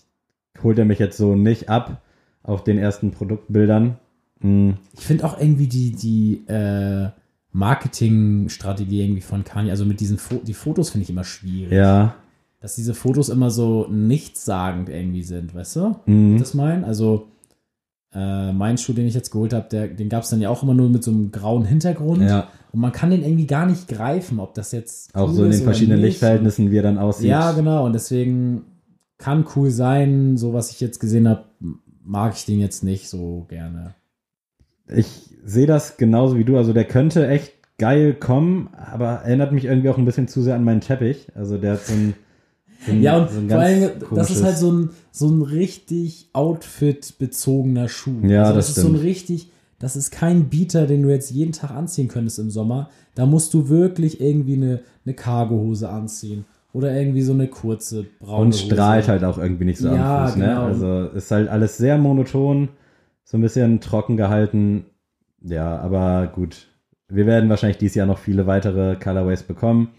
[0.61, 2.01] holt er mich jetzt so nicht ab
[2.43, 3.97] auf den ersten Produktbildern.
[4.41, 7.09] Hm, Ich finde auch irgendwie die, die äh,
[7.53, 11.73] Marketingstrategie irgendwie von Kanye, also mit diesen Fo die Fotos finde ich immer schwierig.
[11.73, 12.15] ja.
[12.59, 15.95] Dass diese Fotos immer so nichtssagend irgendwie sind, weißt du?
[16.05, 16.39] Mhm.
[16.39, 16.85] Das mein?
[16.85, 17.27] Also
[18.13, 20.73] äh, mein Schuh, den ich jetzt geholt habe, den gab es dann ja auch immer
[20.73, 22.21] nur mit so einem grauen Hintergrund.
[22.21, 25.43] Ja, Und man kann den irgendwie gar nicht greifen, ob das jetzt auch cool so
[25.43, 26.11] in den verschiedenen nicht.
[26.11, 27.27] Lichtverhältnissen, wie er dann aussieht.
[27.27, 27.85] Ja, genau.
[27.85, 28.61] Und deswegen
[29.17, 30.37] kann cool sein.
[30.37, 31.43] So was ich jetzt gesehen habe,
[32.01, 33.93] mag ich den jetzt nicht so gerne.
[34.87, 36.57] Ich sehe das genauso wie du.
[36.57, 40.55] Also der könnte echt geil kommen, aber erinnert mich irgendwie auch ein bisschen zu sehr
[40.55, 41.27] an meinen Teppich.
[41.35, 42.13] Also der hat so ein,
[42.85, 45.41] so ein, Ja, und so ein vor allem, das ist halt so ein, so ein
[45.41, 48.21] richtig Outfit-bezogener Schuh.
[48.27, 49.03] Ja, also das ist so ein stimmt.
[49.03, 52.89] richtig, das ist kein Beater, den du jetzt jeden Tag anziehen könntest im Sommer.
[53.15, 56.45] Da musst du wirklich irgendwie eine, eine Cargohose anziehen.
[56.73, 58.65] Oder irgendwie so eine kurze braune und Hose.
[58.65, 60.37] strahlt halt auch irgendwie nicht so Ja, am Fuß.
[60.37, 60.45] Ne?
[60.45, 60.63] genau.
[60.65, 62.69] Also ist halt alles sehr monoton,
[63.23, 64.85] so ein bisschen trocken gehalten.
[65.41, 66.67] Ja, aber gut.
[67.09, 69.89] Wir werden wahrscheinlich dieses Jahr noch viele weitere Colorways bekommen.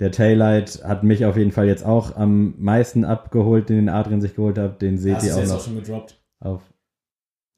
[0.00, 4.34] Der Taillight hat mich auf jeden Fall jetzt auch am meisten abgeholt, den Adrian sich
[4.34, 4.82] geholt hat.
[4.82, 6.20] Den seht Hast ihr auch jetzt noch auch schon gedroppt.
[6.40, 6.62] auf.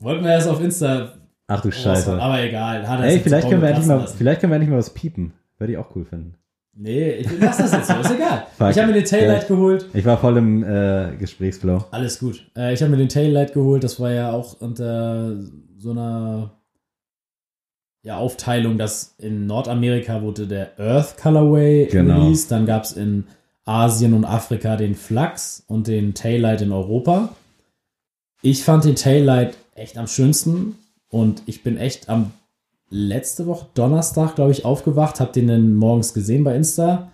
[0.00, 1.14] Wollten wir erst auf Insta
[1.48, 2.20] Ach du Scheiße.
[2.20, 2.86] aber egal.
[2.86, 4.18] Hat er Ey, vielleicht können, wir endlich mal, lassen.
[4.18, 5.32] vielleicht können wir endlich mal was piepen.
[5.58, 6.34] Würde ich auch cool finden.
[6.78, 8.46] Nee, ich lass das jetzt so, ist egal.
[8.58, 8.70] Fuck.
[8.70, 9.48] Ich habe mir den Taillight Ja.
[9.48, 9.86] geholt.
[9.94, 11.84] Ich war voll im äh, Gesprächsflow.
[11.90, 12.46] Alles gut.
[12.54, 13.82] Äh, ich habe mir den Taillight geholt.
[13.82, 15.36] Das war ja auch unter
[15.78, 16.50] so einer
[18.02, 22.20] ja, Aufteilung, dass in Nordamerika wurde der Earth Colorway Genau.
[22.24, 22.50] released.
[22.52, 23.24] Dann gab es in
[23.64, 27.30] Asien und Afrika den Flux und den Taillight in Europa.
[28.42, 30.76] Ich fand den Taillight echt am schönsten
[31.08, 32.32] und ich bin echt am
[32.90, 37.12] letzte Woche Donnerstag, glaube ich, aufgewacht, habe den dann morgens gesehen bei Insta.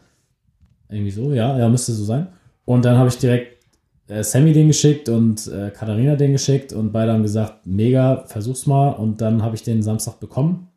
[0.88, 2.28] Irgendwie so, ja, ja, müsste so sein.
[2.64, 3.64] Und dann habe ich direkt
[4.08, 8.66] äh, Sammy den geschickt und äh, Katharina den geschickt und beide haben gesagt, mega, versuch's
[8.66, 8.90] mal.
[8.90, 10.68] Und dann habe ich den Samstag bekommen.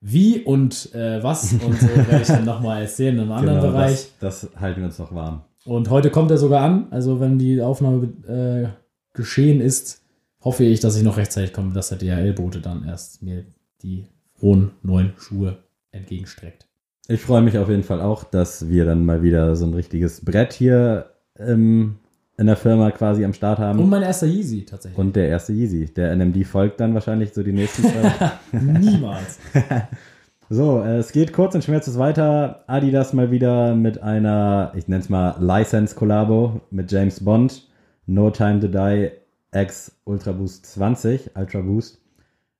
[0.00, 3.72] Wie und äh, was und so werde ich dann nochmal erzählen in einem anderen Genau,
[3.72, 4.12] Bereich.
[4.20, 5.42] Das, das halten wir uns noch warm.
[5.64, 6.86] Und heute kommt er sogar an.
[6.90, 8.68] Also wenn die Aufnahme äh,
[9.12, 10.02] geschehen ist,
[10.40, 13.44] hoffe ich, dass ich noch rechtzeitig komme, dass der DHL-Bote dann erst mir
[13.82, 14.06] die
[14.38, 15.58] frohen neuen Schuhe
[15.90, 16.66] entgegenstreckt.
[17.08, 20.24] Ich freue mich auf jeden Fall auch, dass wir dann mal wieder so ein richtiges
[20.24, 21.96] Brett hier ähm,
[22.36, 23.78] in der Firma quasi am Start haben.
[23.78, 24.98] Und mein erster Yeezy tatsächlich.
[24.98, 25.86] Und der erste Yeezy.
[25.86, 28.12] Der NMD folgt dann wahrscheinlich so die nächsten zwei.
[28.52, 29.38] Niemals.
[30.50, 32.64] so, äh, es geht kurz und schmerzlos weiter.
[32.66, 37.66] Adidas mal wieder mit einer, ich nenne es mal License-Kollabo mit James Bond.
[38.06, 39.10] No Time to Die
[39.52, 42.00] X Ultra Boost 20, Ultra Boost.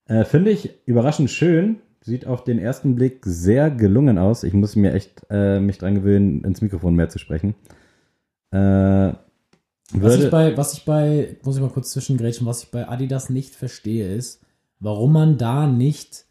[0.09, 1.77] Äh, Finde ich überraschend schön.
[2.01, 4.43] Sieht auf den ersten Blick sehr gelungen aus.
[4.43, 7.55] Ich muss mir echt äh, mich dran gewöhnen, ins Mikrofon mehr zu sprechen.
[8.51, 9.13] Äh,
[9.93, 13.29] Was ich, bei, was ich bei, muss ich mal kurz zwischengrätschen, was ich bei Adidas
[13.31, 14.43] nicht verstehe, ist,
[14.81, 16.25] warum man da nicht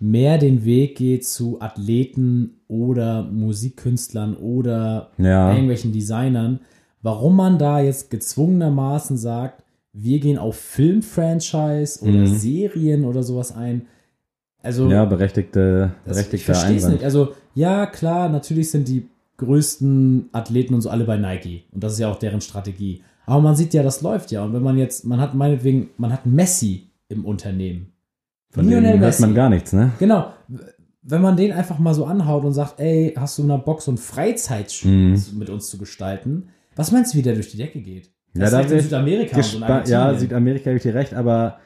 [0.00, 6.60] mehr den Weg geht zu Athleten oder Musikkünstlern oder ja, irgendwelchen Designern,
[7.02, 9.62] warum man da jetzt gezwungenermaßen sagt,
[9.92, 12.26] wir gehen auf Filmfranchise oder Mhm.
[12.26, 13.86] Serien oder sowas ein.
[14.62, 17.02] Also ja, berechtigte, das, ich verstehe nicht.
[17.04, 21.64] Also, ja, klar, natürlich sind die größten Athleten und so alle bei Nike.
[21.72, 23.02] Und das ist ja auch deren Strategie.
[23.26, 24.44] Aber man sieht ja, das läuft ja.
[24.44, 27.92] Und wenn man jetzt, man hat meinetwegen, man hat Messi im Unternehmen.
[28.50, 29.22] Von denen hört Messi.
[29.22, 29.92] man gar nichts, ne?
[29.98, 30.32] Genau.
[31.02, 33.86] Wenn man den einfach mal so anhaut und sagt, ey, hast du in der Box
[33.86, 35.38] so ein Freizeitspiel Mhm.
[35.38, 36.48] mit uns zu gestalten?
[36.76, 38.10] Was meinst du, wie der durch die Decke geht?
[38.34, 39.58] Ja, Das da ist direkt in Südamerika so
[39.92, 40.14] ja.
[40.14, 41.58] Südamerika habe ich dir recht, aber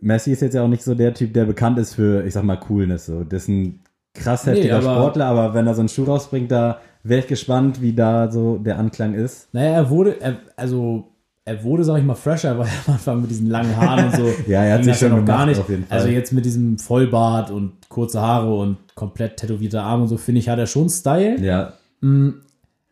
[0.00, 2.44] Messi ist jetzt ja auch nicht so der Typ, der bekannt ist für, ich sag
[2.44, 3.06] mal, Coolness.
[3.06, 3.24] So.
[3.24, 3.80] Dessen
[4.14, 7.26] krass Nee, heftiger aber- Sportler, aber wenn er so einen Schuh rausbringt, da wäre ich
[7.26, 9.48] gespannt, wie da so der Anklang ist.
[9.52, 11.04] Naja, er wurde, er, also
[11.44, 14.24] er wurde, sag ich mal, fresher, weil am Anfang mit diesen langen Haaren und so.
[14.48, 15.68] Ja, er hat sich das ja schon noch gar gemacht, nicht.
[15.68, 15.98] jeden Fall.
[15.98, 20.40] Also jetzt mit diesem Vollbart und kurze Haare und komplett tätowierter Arm und so, finde
[20.40, 21.38] ich, hat er schon Style.
[21.40, 21.74] Ja,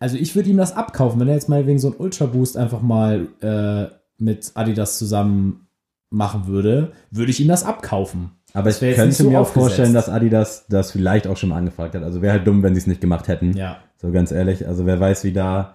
[0.05, 2.59] Also ich würde ihm das abkaufen, wenn er jetzt mal wegen so einem Ultra Boost
[2.59, 3.87] einfach mal äh,
[4.19, 5.67] mit Adidas zusammen
[6.11, 8.33] machen würde, würde ich ihm das abkaufen.
[8.53, 11.95] aber ich könnte so mir auch vorstellen, dass Adidas das vielleicht auch schon mal angefragt
[11.95, 12.03] hat.
[12.03, 13.57] Also wäre halt dumm, wenn sie es nicht gemacht hätten.
[13.57, 13.79] Ja.
[13.97, 14.69] So ganz ehrlich.
[14.69, 15.73] Also wer weiß, wie da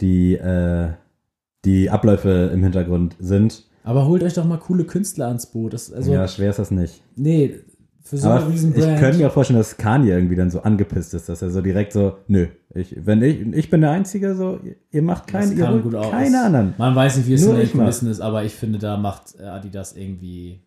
[0.00, 0.90] die, äh,
[1.64, 3.64] die Abläufe im Hintergrund sind.
[3.82, 5.72] Aber holt euch doch mal coole Künstler ans Boot.
[5.72, 7.02] Das, also, ja, schwer ist das nicht.
[7.16, 7.58] nee,
[8.04, 10.62] für so Aber eine riesen ich könnte mir auch vorstellen, dass Kanye irgendwie dann so
[10.62, 14.34] angepisst ist, dass er so direkt so, nö, ich, wenn ich, ich bin der Einzige,
[14.34, 14.58] so,
[14.90, 16.10] ihr- macht keinen, ihr holt aus.
[16.10, 16.74] keine anderen.
[16.78, 17.70] Man weiß nicht, wie es Nur in den.
[17.72, 20.60] Kulissen ist, aber ich finde, da macht äh, Adidas irgendwie.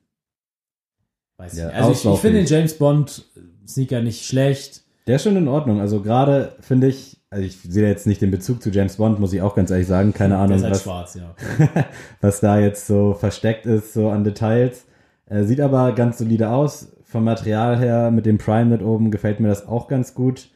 [1.38, 1.76] Weiß ich Ja, nicht.
[1.76, 2.48] Also ich, ich finde den.
[2.48, 3.26] James Bond
[3.68, 4.84] Sneaker nicht schlecht.
[5.08, 5.82] Der ist schon in Ordnung.
[5.82, 9.34] Also gerade finde ich, also ich sehe jetzt nicht den Bezug zu James Bond, muss
[9.34, 10.14] ich auch ganz ehrlich sagen.
[10.14, 11.36] Keine Ahnung, halt was, schwarz, ja.
[12.22, 14.86] was da jetzt so versteckt ist, so an Details.
[15.28, 16.88] Äh, sieht aber ganz solide aus.
[17.06, 20.50] Vom Material her, mit dem Prime mit oben, gefällt mir das auch ganz gut.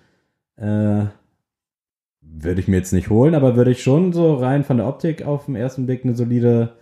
[0.57, 1.05] Äh,
[2.21, 5.25] würde ich mir jetzt nicht holen, aber würde ich schon so rein von der Optik
[5.25, 6.73] auf den ersten Blick eine solide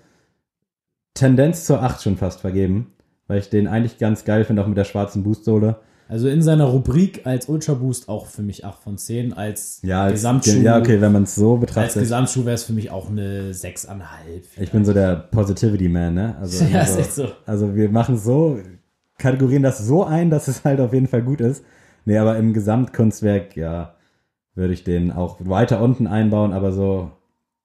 [1.13, 2.93] Tendenz zur 8 schon fast vergeben.
[3.27, 5.77] Weil ich den eigentlich ganz geil finde, auch mit der schwarzen Boostsohle.
[6.09, 9.33] Also in seiner Rubrik als Ultra Boost auch für mich 8 von 10.
[9.33, 12.01] Als Ja, als, Gesamtschuh, ja, okay, wenn man es so als betrachtet.
[12.01, 13.97] Gesamtschuh wäre es für mich auch eine 6,5.
[14.61, 16.37] Ich bin so der Positivity Man, ne?
[16.39, 17.27] Also, Ja, also, ist echt so.
[17.45, 18.57] also wir machen so,
[19.17, 21.63] kategorieren das so ein, dass es halt auf jeden Fall gut ist.
[22.05, 23.95] Nee, aber im Gesamtkunstwerk, ja,
[24.55, 27.11] würde ich den auch weiter unten einbauen, aber so,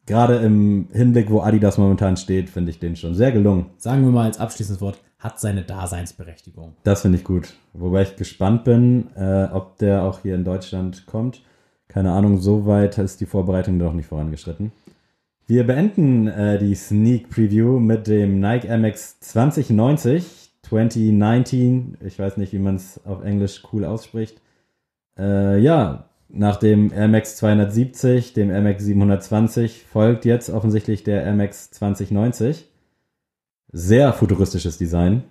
[0.07, 3.67] gerade im Hinblick, wo Adidas momentan steht, finde ich den schon sehr gelungen.
[3.79, 6.75] Sagen wir mal als abschließendes Wort, hat seine Daseinsberechtigung.
[6.83, 7.55] Das finde ich gut.
[7.73, 11.43] Wobei ich gespannt bin, äh, ob der auch hier in Deutschland kommt.
[11.87, 14.73] Keine Ahnung, so weit ist die Vorbereitung noch nicht vorangeschritten.
[15.47, 21.99] Wir beenden äh, die Sneak Preview mit dem Nike Max 2090, 2019.
[22.05, 24.41] Ich weiß nicht, wie man es auf Englisch cool ausspricht.
[25.19, 32.69] Äh, ja, nach dem Max 270, dem Max 720 folgt jetzt offensichtlich der Max 2090.
[33.73, 35.25] Sehr futuristisches Design.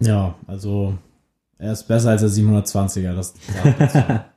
[0.00, 0.98] Ja, also
[1.58, 3.14] er ist besser als der 720er.
[3.14, 3.34] Das.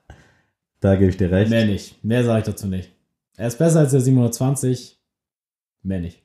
[0.82, 1.50] Da gebe ich dir recht.
[1.50, 2.04] Mehr nicht.
[2.04, 2.92] Mehr sage ich dazu nicht.
[3.38, 5.00] Er ist besser als der 720.
[5.82, 6.22] Mehr nicht.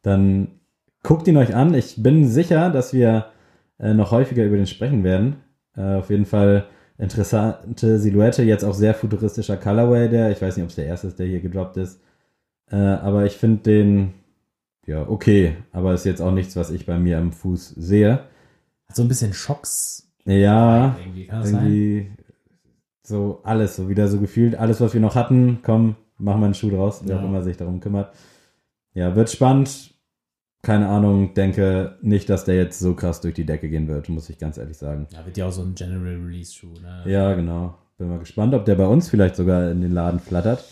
[0.00, 0.60] Dann
[1.02, 1.74] guckt ihn euch an.
[1.74, 3.26] Ich bin sicher, dass wir
[3.78, 5.36] äh, noch häufiger über den sprechen werden.
[5.76, 6.66] Äh, auf jeden Fall
[6.98, 11.08] interessante Silhouette, jetzt auch sehr futuristischer Colorway, der, ich weiß nicht, ob es der erste
[11.08, 12.00] ist, der hier gedroppt ist.
[12.70, 14.14] Äh, aber ich finde den,
[14.86, 18.20] ja, okay, aber ist jetzt auch nichts, was ich bei mir am Fuß sehe.
[18.88, 20.08] Hat so ein bisschen Schocks.
[20.24, 22.12] Ja, Irgendwie irgendwie
[23.02, 26.54] so alles, so wieder so gefühlt, alles, was wir noch hatten, komm, machen wir einen
[26.54, 27.26] Schuh draus, wer auch Ja.
[27.26, 28.14] immer sich darum kümmert.
[28.94, 29.91] Ja, wird spannend.
[30.62, 34.30] Keine Ahnung, denke nicht, dass der jetzt so krass durch die Decke gehen wird, muss
[34.30, 35.08] ich ganz ehrlich sagen.
[35.12, 36.74] Ja, wird ja auch so ein General Release Schuh.
[36.80, 37.10] Ne?
[37.10, 37.74] Ja, genau.
[37.98, 40.64] Bin mal gespannt, ob der bei uns vielleicht sogar in den Laden flattert.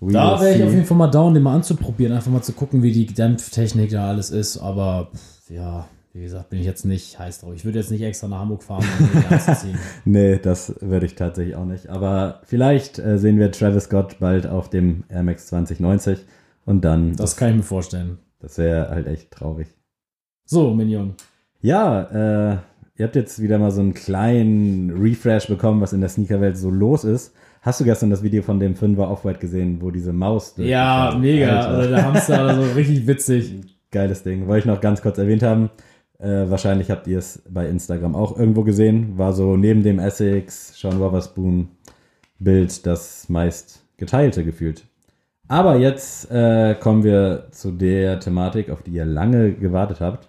[0.00, 2.52] We Da wäre ich auf jeden Fall mal down, den mal anzuprobieren, einfach mal zu
[2.52, 4.58] gucken, wie die Dämpftechnik da alles ist.
[4.58, 5.12] Aber
[5.48, 7.54] ja, wie gesagt, bin ich jetzt nicht heiß drauf.
[7.54, 9.78] Ich würde jetzt nicht extra nach Hamburg fahren, um den anzuziehen.
[10.04, 11.88] Nee, das würde ich tatsächlich auch nicht.
[11.88, 16.18] Aber vielleicht äh, sehen wir Travis Scott bald auf dem Air Max 2090
[16.66, 18.18] und dann, Das kann ich mir vorstellen.
[18.44, 19.68] Das wäre halt echt traurig.
[20.44, 21.14] So, Minion.
[21.62, 22.56] Ja, äh,
[22.96, 26.68] ihr habt jetzt wieder mal so einen kleinen Refresh bekommen, was in der Sneakerwelt so
[26.68, 27.34] los ist.
[27.62, 31.60] Hast du gestern das Video von dem Fünfer Off-White gesehen, wo diese Maus Ja, mega.
[31.60, 33.54] Alter, Oder der Hamster oder so, richtig witzig.
[33.90, 34.46] geiles Ding.
[34.46, 35.70] Wollte ich noch ganz kurz erwähnt haben.
[36.18, 39.16] Äh, wahrscheinlich habt ihr es bei Instagram auch irgendwo gesehen.
[39.16, 41.68] War so neben dem Essex, Sean Wotherspoon
[42.38, 44.84] Bild das meist geteilte gefühlt.
[45.54, 50.26] Aber jetzt äh, kommen wir zu der Thematik, auf die ihr lange gewartet habt.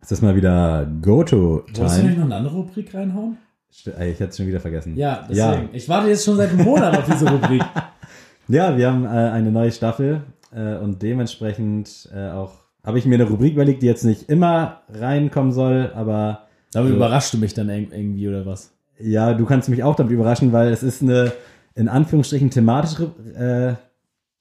[0.00, 2.02] Es ist mal wieder Wolltest du Go-To-Time.
[2.04, 3.36] nicht noch eine andere Rubrik reinhauen?
[3.70, 4.94] Ich hätte es schon wieder vergessen.
[4.96, 5.36] Ja, deswegen.
[5.38, 7.62] Ja, Ich warte jetzt schon seit einem Monat auf diese Rubrik.
[8.48, 10.20] ja wir haben äh, eine neue Staffel
[10.54, 12.52] äh, und dementsprechend äh, auch
[12.84, 16.96] habe ich mir eine Rubrik überlegt, die jetzt nicht immer reinkommen soll, aber Damit So.
[16.96, 18.70] überrascht du mich dann irg- irgendwie oder was?
[19.00, 21.32] ja, du kannst mich auch damit überraschen, weil es ist eine
[21.74, 23.74] in Anführungsstrichen thematische äh,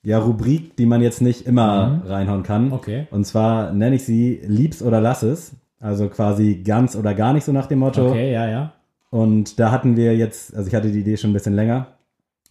[0.03, 2.07] ja, Rubrik, die man jetzt nicht immer Mhm.
[2.11, 2.71] reinhauen kann.
[2.73, 3.07] Okay.
[3.11, 5.53] Und zwar nenne ich sie Lieb's oder lass es.
[5.79, 8.09] Also quasi ganz oder gar nicht so nach dem Motto.
[8.09, 8.73] Okay, ja, ja.
[9.09, 11.87] Und da hatten wir jetzt, also ich hatte die Idee schon ein bisschen länger,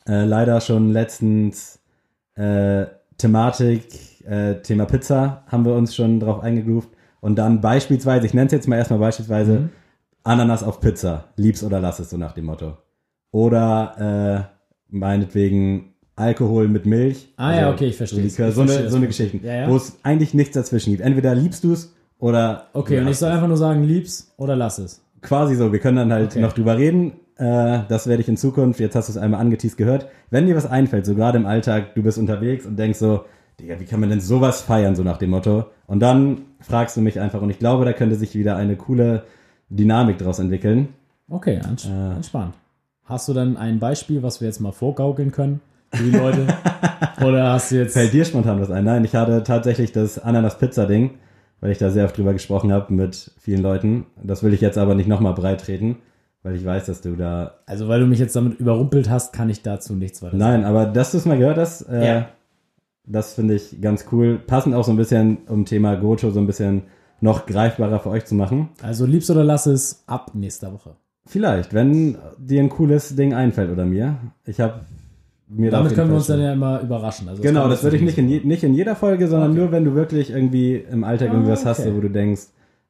[0.07, 1.81] äh, leider schon letztens
[2.35, 2.87] äh,
[3.19, 6.89] Thematik, äh, Thema Pizza haben wir uns schon drauf eingegroovt.
[7.21, 9.71] Und dann beispielsweise, ich nenne es jetzt mal erstmal beispielsweise, Mhm.
[10.25, 12.77] Ananas auf Pizza, lieb's oder lass es, so nach dem Motto.
[13.33, 14.49] Oder
[14.91, 17.33] äh, meinetwegen Alkohol mit Milch.
[17.37, 18.19] Ah ja, okay, ich verstehe.
[18.21, 19.17] So, Likör, so, eine, verstehe so eine das.
[19.17, 19.69] Geschichten, Ja, ja.
[19.71, 21.03] wo es eigentlich nichts dazwischen gibt.
[21.03, 24.79] Entweder liebst du es oder Okay, und ich soll einfach nur sagen, lieb's oder lass
[24.79, 25.03] es.
[25.23, 25.73] quasi so.
[25.73, 26.41] Wir können dann halt Okay.
[26.41, 27.13] noch drüber reden.
[27.37, 30.07] Äh, das werde ich in Zukunft, jetzt hast du es einmal angeteased gehört.
[30.31, 33.25] Wenn dir was einfällt, so gerade im Alltag, du bist unterwegs und denkst so,
[33.59, 35.65] Digga, wie kann man denn sowas feiern, so nach dem Motto?
[35.87, 39.25] Und dann fragst du mich einfach und ich glaube, da könnte sich wieder eine coole
[39.71, 40.89] Dynamik draus entwickeln.
[41.31, 41.55] Okay,
[41.87, 42.15] Äh.
[42.17, 42.55] entspannt.
[43.05, 45.61] Hast du dann ein Beispiel, was wir jetzt mal vorgaukeln können
[45.99, 46.47] die Leute?
[47.25, 47.93] oder hast du jetzt.
[47.95, 48.85] Fällt dir spontan was ein?
[48.85, 51.11] Nein, ich hatte tatsächlich das Ananas-Pizza-Ding,
[51.61, 54.07] weil ich da sehr oft drüber gesprochen habe mit vielen Leuten.
[54.23, 55.99] Das will ich jetzt aber nicht nochmal breit treten,
[56.43, 59.51] weil ich weiß, dass du da Also, weil du mich jetzt damit überrumpelt hast, kann
[59.51, 60.63] ich dazu nichts weiter sagen.
[60.63, 62.29] Nein, aber dass du es mal gehört hast, äh, Ja.
[63.07, 64.39] das finde ich ganz cool.
[64.39, 66.83] Passend auch so ein bisschen, um Thema Goto so ein bisschen
[67.21, 68.71] noch greifbarer für euch zu machen.
[68.83, 70.97] Also, lieb's oder lass es ab nächster Woche.
[71.25, 74.17] Vielleicht, wenn dir ein cooles Ding einfällt oder mir.
[74.45, 74.81] Ich habe
[75.55, 77.29] mir Damit können wir uns dann ja immer überraschen.
[77.29, 79.61] Also, Genau, das würde ich nicht in, je, nicht in jeder Folge, sondern Okay.
[79.61, 81.91] nur, wenn du wirklich irgendwie im Alltag Ah, irgendwas hast, okay.
[81.91, 82.43] so, wo du denkst,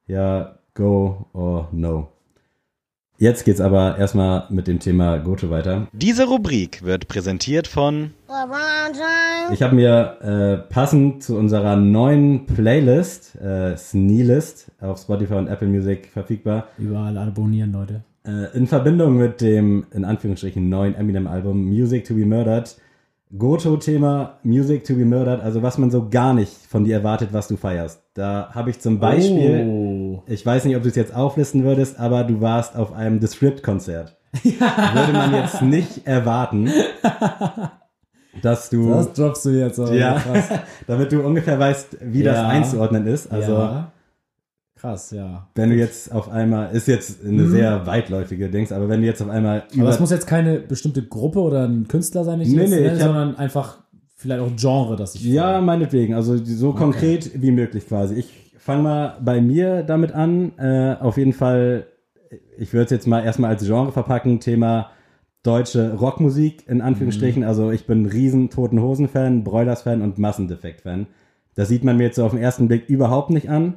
[0.07, 2.09] ja, go or no.
[3.18, 5.87] Jetzt geht's aber erstmal mit dem Thema Goto weiter.
[5.92, 8.11] Diese Rubrik wird präsentiert von.
[9.53, 15.68] Ich habe mir äh, passend zu unserer neuen Playlist, äh, Sneelist, auf Spotify und Apple
[15.68, 18.03] Music verfügbar, Überall abonnieren, Leute.
[18.27, 22.77] Äh, in Verbindung mit dem, in Anführungsstrichen, neuen Eminem-Album Music to be Murdered,
[23.37, 27.49] Goto-Thema Music to be Murdered, also was man so gar nicht von dir erwartet, was
[27.49, 28.03] du feierst.
[28.15, 30.23] Da habe ich zum Beispiel, Oh.
[30.27, 33.27] ich weiß nicht, ob du es jetzt auflisten würdest, aber du warst auf einem The
[33.29, 34.17] Script-Konzert.
[34.43, 36.69] Würde man jetzt nicht erwarten,
[38.43, 38.89] dass du...
[38.91, 39.93] Das droppst du jetzt aber.
[39.95, 40.23] Ja,
[40.87, 42.49] damit du ungefähr weißt, wie das Ja.
[42.49, 43.31] einzuordnen ist.
[43.33, 43.93] Also, ja.
[44.83, 45.47] Krass, ja.
[45.55, 49.23] wenn du jetzt auf einmal, ist jetzt eine sehr weitläufige Dings, aber wenn du jetzt
[49.23, 49.81] auf einmal Mhm.
[49.83, 52.81] Aber es muss jetzt keine bestimmte Gruppe oder ein Künstler sein, den ich Nee, nee,
[52.81, 53.79] nenne, ich sondern einfach
[54.16, 58.16] vielleicht auch Genre, das ich ja, meinetwegen, also so konkret wie möglich quasi.
[58.16, 60.59] Ich fange mal bei mir damit an.
[60.59, 61.87] Äh, auf jeden Fall,
[62.59, 64.90] ich würde es jetzt mal erstmal als Genre verpacken, Thema
[65.45, 66.83] deutsche Rockmusik in Mhm.
[66.83, 67.45] Anführungsstrichen.
[67.45, 71.07] Also ich bin ein riesen Toten Hosen-Fan, Broilers-Fan und Massendefekt-Fan.
[71.55, 73.75] Das sieht man mir jetzt so auf den ersten Blick überhaupt nicht an.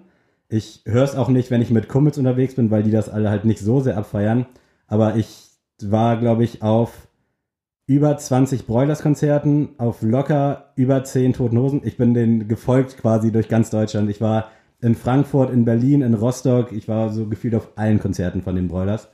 [0.47, 3.29] Ich höre es auch nicht, wenn ich mit Kumpels unterwegs bin, weil die das alle
[3.29, 4.45] halt nicht so sehr abfeiern.
[4.87, 5.49] Aber ich
[5.81, 7.07] war, glaube ich, auf
[7.87, 11.81] über 20 Broilers-Konzerten, auf locker über 10 Toten Hosen.
[11.83, 14.09] Ich bin denen gefolgt quasi durch ganz Deutschland.
[14.09, 14.49] Ich war
[14.81, 16.71] in Frankfurt, in Berlin, in Rostock.
[16.71, 19.09] Ich war so gefühlt auf allen Konzerten von den Broilers.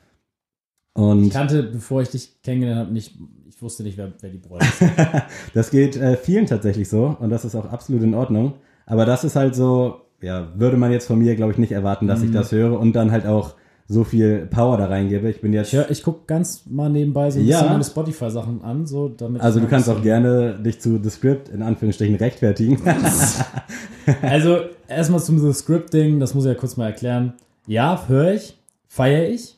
[0.94, 3.18] Und Ich kannte, bevor ich dich kennengelernt habe, nicht,
[3.48, 4.92] ich wusste nicht, wer, wer die Bräuler sind.
[5.54, 8.56] das geht äh, vielen tatsächlich so und das ist auch absolut in Ordnung.
[8.86, 12.08] Aber das ist halt so, ja, würde man jetzt von mir, glaube ich, nicht erwarten,
[12.08, 12.26] dass Mhm.
[12.26, 13.56] ich das höre und dann halt auch
[13.88, 15.30] so viel Power da reingebe.
[15.30, 15.74] Ich bin jetzt.
[15.74, 17.58] Ich, ich gucke ganz mal nebenbei so ein Ja.
[17.58, 19.42] bisschen meine Spotify-Sachen an, so damit.
[19.42, 22.80] also du kannst auch gerne dich zu The Script in Anführungsstrichen rechtfertigen.
[24.24, 27.34] Also erstmal zum The Script-Ding, das muss ich ja kurz mal erklären.
[27.68, 28.58] Ja, höre ich,
[28.88, 29.58] feiere ich.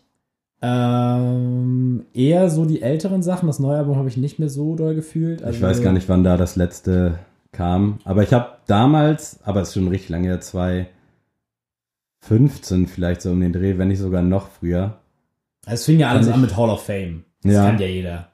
[0.62, 3.48] Ähm, eher so die älteren Sachen.
[3.48, 5.44] Das neue Album habe ich nicht mehr so doll gefühlt.
[5.44, 7.20] Also, ich weiß gar nicht, wann da das letzte
[7.54, 8.00] kam.
[8.04, 13.40] Aber ich habe damals, aber es ist schon richtig lange her, 2015 vielleicht so um
[13.40, 14.98] den Dreh, wenn nicht sogar noch früher.
[15.66, 17.24] Es fing ja alles an mit Hall of Fame.
[17.42, 17.66] Das Ja.
[17.66, 18.28] kann ja jeder.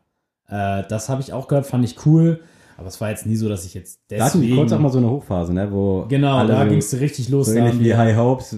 [0.47, 2.41] Äh, das habe ich auch gehört, fand ich cool.
[2.79, 4.55] Aber es war jetzt nie so, dass ich jetzt Da hatten deswegen...
[4.55, 5.69] kurz auch mal so eine Hochphase, ne?
[5.69, 7.47] Wo genau, da so- ging es richtig los.
[7.47, 8.55] So ähnlich wie High Hopes,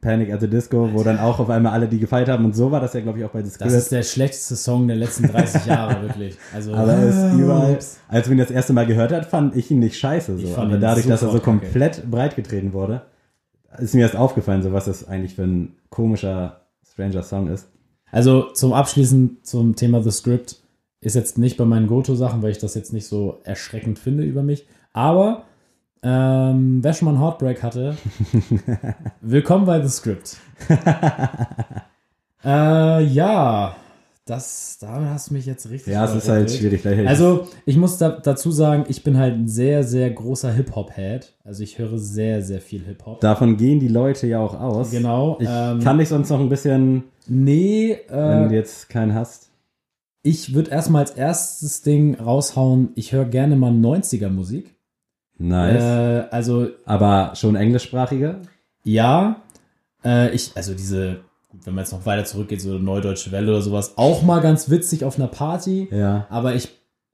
[0.00, 2.44] Panic at the Disco, wo dann auch auf einmal alle die gefeiert haben.
[2.44, 3.92] Und so war das ja, glaube ich, auch bei The Das ist Script.
[3.92, 6.36] der schlechteste Song der letzten 30 Jahre, wirklich.
[6.54, 9.68] Also, Aber er ist überall, als man ihn das erste Mal gehört hat, fand ich
[9.70, 10.38] ihn nicht scheiße.
[10.38, 10.56] So.
[10.56, 13.02] Aber dadurch, dass er so komplett breit getreten wurde,
[13.78, 17.68] ist mir erst aufgefallen, so was das eigentlich für ein komischer, stranger Song ist.
[18.12, 20.62] Also zum Abschließen zum Thema The Script
[21.00, 24.42] ist jetzt nicht bei meinen Goto-Sachen, weil ich das jetzt nicht so erschreckend finde über
[24.42, 24.66] mich.
[24.92, 25.44] Aber
[26.02, 27.96] ähm, wer schon mal einen Heartbreak hatte,
[29.20, 30.36] willkommen bei The Script.
[32.44, 33.76] äh, ja,
[34.26, 35.92] das, damit hast du mich jetzt richtig.
[35.92, 36.84] Ja, es ist halt schwierig.
[37.06, 41.32] Also, ich muss da, dazu sagen, ich bin halt ein sehr, sehr großer Hip-Hop-Head.
[41.44, 43.20] Also, ich höre sehr, sehr viel Hip-Hop.
[43.20, 44.90] davon gehen die Leute ja auch aus.
[44.90, 45.38] Genau.
[45.38, 49.45] Ich ähm, kann dich sonst noch ein bisschen, nee, wenn äh, du jetzt keinen hast.
[50.26, 54.74] Ich würde erstmal als erstes Ding raushauen, ich höre gerne mal 90er Musik.
[55.38, 55.82] Nice.
[55.82, 58.40] Äh, also Aber schon englischsprachige?
[58.82, 59.36] ja,
[60.04, 61.20] äh, ich, also diese,
[61.64, 65.04] wenn man jetzt noch weiter zurückgeht, so Neudeutsche Welle oder sowas, auch mal ganz witzig
[65.04, 65.88] auf einer Party.
[65.92, 66.26] Ja.
[66.28, 66.70] Aber ich,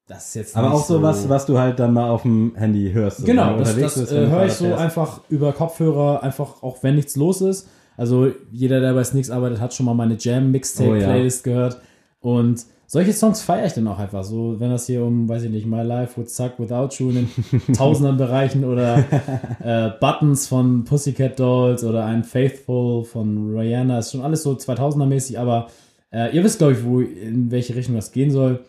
[0.07, 2.93] das ist jetzt Aber auch so was, was du halt dann mal auf dem Handy
[2.93, 3.27] hörst.
[3.27, 4.81] Genau, das, das bist, äh, höre ich so fährst.
[4.81, 7.69] einfach über Kopfhörer, einfach auch wenn nichts los ist.
[7.99, 11.55] Also jeder, der bei Sneaks arbeitet, hat schon mal meine Jam-Mixtape-Playlist Oh ja.
[11.55, 11.81] gehört.
[12.21, 15.51] Und solche Songs feiere ich dann auch einfach so, wenn das hier um, weiß ich
[15.51, 18.99] nicht, My Life Would Suck Without You in den tausenden Bereichen oder
[19.65, 25.07] äh, Buttons von Pussycat Dolls oder ein Faithful von Rihanna, ist schon alles so 2000er
[25.07, 25.69] mäßig, aber
[26.13, 28.61] äh, ihr wisst, glaube ich, wo, in welche Richtung das gehen soll.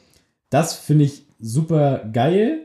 [0.49, 2.61] Das finde ich super geil.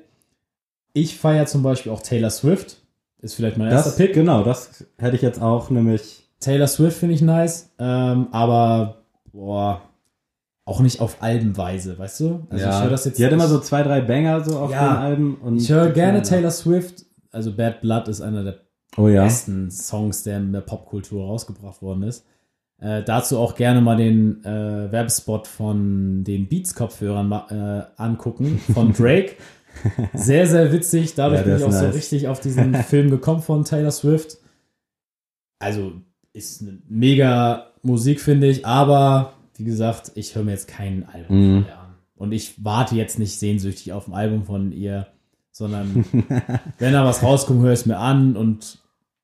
[0.93, 2.77] Ich feiere zum Beispiel auch Taylor Swift.
[3.21, 4.15] Ist vielleicht mein Das, erster Pick.
[4.15, 6.23] genau, das hätte ich jetzt auch nämlich.
[6.39, 8.99] Taylor Swift finde ich nice, ähm, aber
[9.33, 9.81] boah,
[10.69, 12.47] auch nicht auf Albenweise, weißt du?
[12.51, 13.19] Also ich höre das jetzt.
[13.19, 14.89] die hat immer so zwei, drei Banger so auf Ja.
[14.89, 15.35] den Alben.
[15.37, 16.25] Und Ich höre gerne Ja.
[16.25, 17.07] Taylor Swift.
[17.31, 18.55] Also Bad Blood ist einer der
[18.97, 19.25] Oh ja.
[19.25, 22.25] besten Songs, der in der Popkultur rausgebracht worden ist.
[22.81, 29.33] Äh, dazu auch gerne mal den äh, Werbespot von den Beats-Kopfhörern äh, angucken, von Drake.
[30.15, 31.15] sehr, sehr witzig.
[31.15, 31.95] Dadurch Ja, bin ich auch ist so nice.
[31.95, 34.39] richtig auf diesen Film gekommen von Taylor Swift.
[35.59, 35.93] Also
[36.33, 41.37] ist eine mega Musik, finde ich, aber wie gesagt, ich höre mir jetzt kein Album
[41.37, 41.55] Mhm.
[41.63, 41.95] von ihr an.
[42.17, 45.07] Und ich warte jetzt nicht sehnsüchtig auf ein Album von ihr,
[45.53, 46.05] sondern
[46.79, 48.79] wenn da was rauskommt, höre ich es mir an und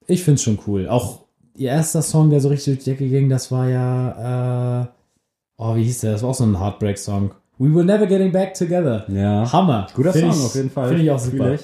[0.06, 0.88] ich finde es schon cool.
[0.88, 1.24] Auch
[1.56, 4.86] ihr erster Song, der so richtig durch die Decke ging, das war ja, äh,
[5.56, 6.12] oh, wie hieß der?
[6.12, 7.32] Das war auch so ein Heartbreak-Song.
[7.58, 9.04] We were never getting back together.
[9.08, 9.50] Ja.
[9.52, 9.86] Hammer.
[9.94, 10.88] Guter Find Song ich, auf jeden Fall.
[10.88, 11.56] Finde ich auch super.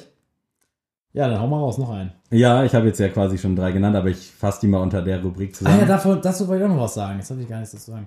[1.12, 2.12] Ja, dann hau mal raus, noch einen.
[2.30, 5.02] Ja, ich habe jetzt ja quasi schon drei genannt, aber ich fasse die mal unter
[5.02, 5.80] der Rubrik Ah zusammen.
[5.80, 7.18] ja, davor, dazu wollte ich auch noch was sagen.
[7.18, 8.06] Jetzt habe ich gar nichts dazu sagen.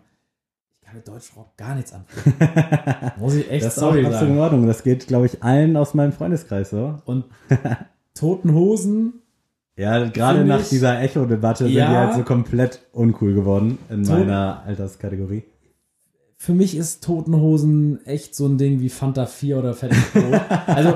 [0.93, 3.11] Kann mit Deutschrock gar nichts anfangen.
[3.19, 4.39] Muss ich echt das ist sorry auch absolut in sagen.
[4.39, 4.67] Ordnung.
[4.67, 6.99] Das geht, glaube ich, allen aus meinem Freundeskreis so.
[7.05, 7.25] Und
[8.15, 9.13] Toten Hosen,
[9.75, 11.89] Ja, gerade nach ich- dieser Echo-Debatte sind Ja.
[11.89, 15.43] die halt so komplett uncool geworden in Tot- meiner Alterskategorie.
[16.37, 20.41] für mich ist Toten Hosen echt so ein Ding wie Fanta 4 oder Fettes Brot.
[20.67, 20.93] Also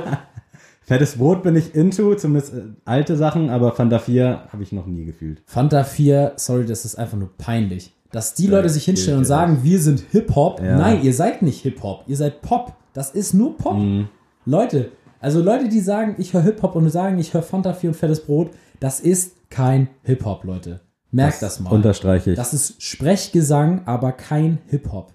[0.83, 4.85] Fettes Brot bin ich into, zumindest äh, alte Sachen, aber Fanta 4 habe ich noch
[4.85, 5.41] nie gefühlt.
[5.45, 7.93] Fanta 4, sorry, das ist einfach nur peinlich.
[8.17, 10.59] Dass die Leute sich hinstellen und sagen, wir sind Hip-Hop.
[10.59, 10.75] Ja.
[10.79, 12.73] Nein, ihr seid nicht Hip-Hop, ihr seid Pop.
[12.93, 13.77] Das ist nur Pop.
[13.77, 14.09] Mhm.
[14.43, 17.95] Leute, also Leute, die sagen, ich höre Hip-Hop und sagen, ich höre Fanta 4 und
[17.95, 18.49] Fettes Brot,
[18.79, 20.79] das ist kein Hip-Hop, Leute.
[21.11, 21.69] Merkt das, mal.
[21.69, 22.35] Unterstreiche ich.
[22.37, 25.13] Das ist Sprechgesang, aber kein Hip-Hop.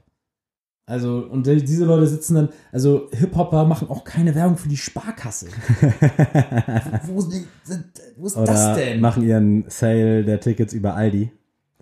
[0.87, 4.77] Also, und die- diese Leute sitzen dann, also Hip-Hopper machen auch keine Werbung für die
[4.77, 5.47] Sparkasse.
[7.07, 7.47] wo, sind-
[8.17, 9.01] wo ist Oder das denn?
[9.01, 11.33] machen ihren Sale der Tickets über Aldi.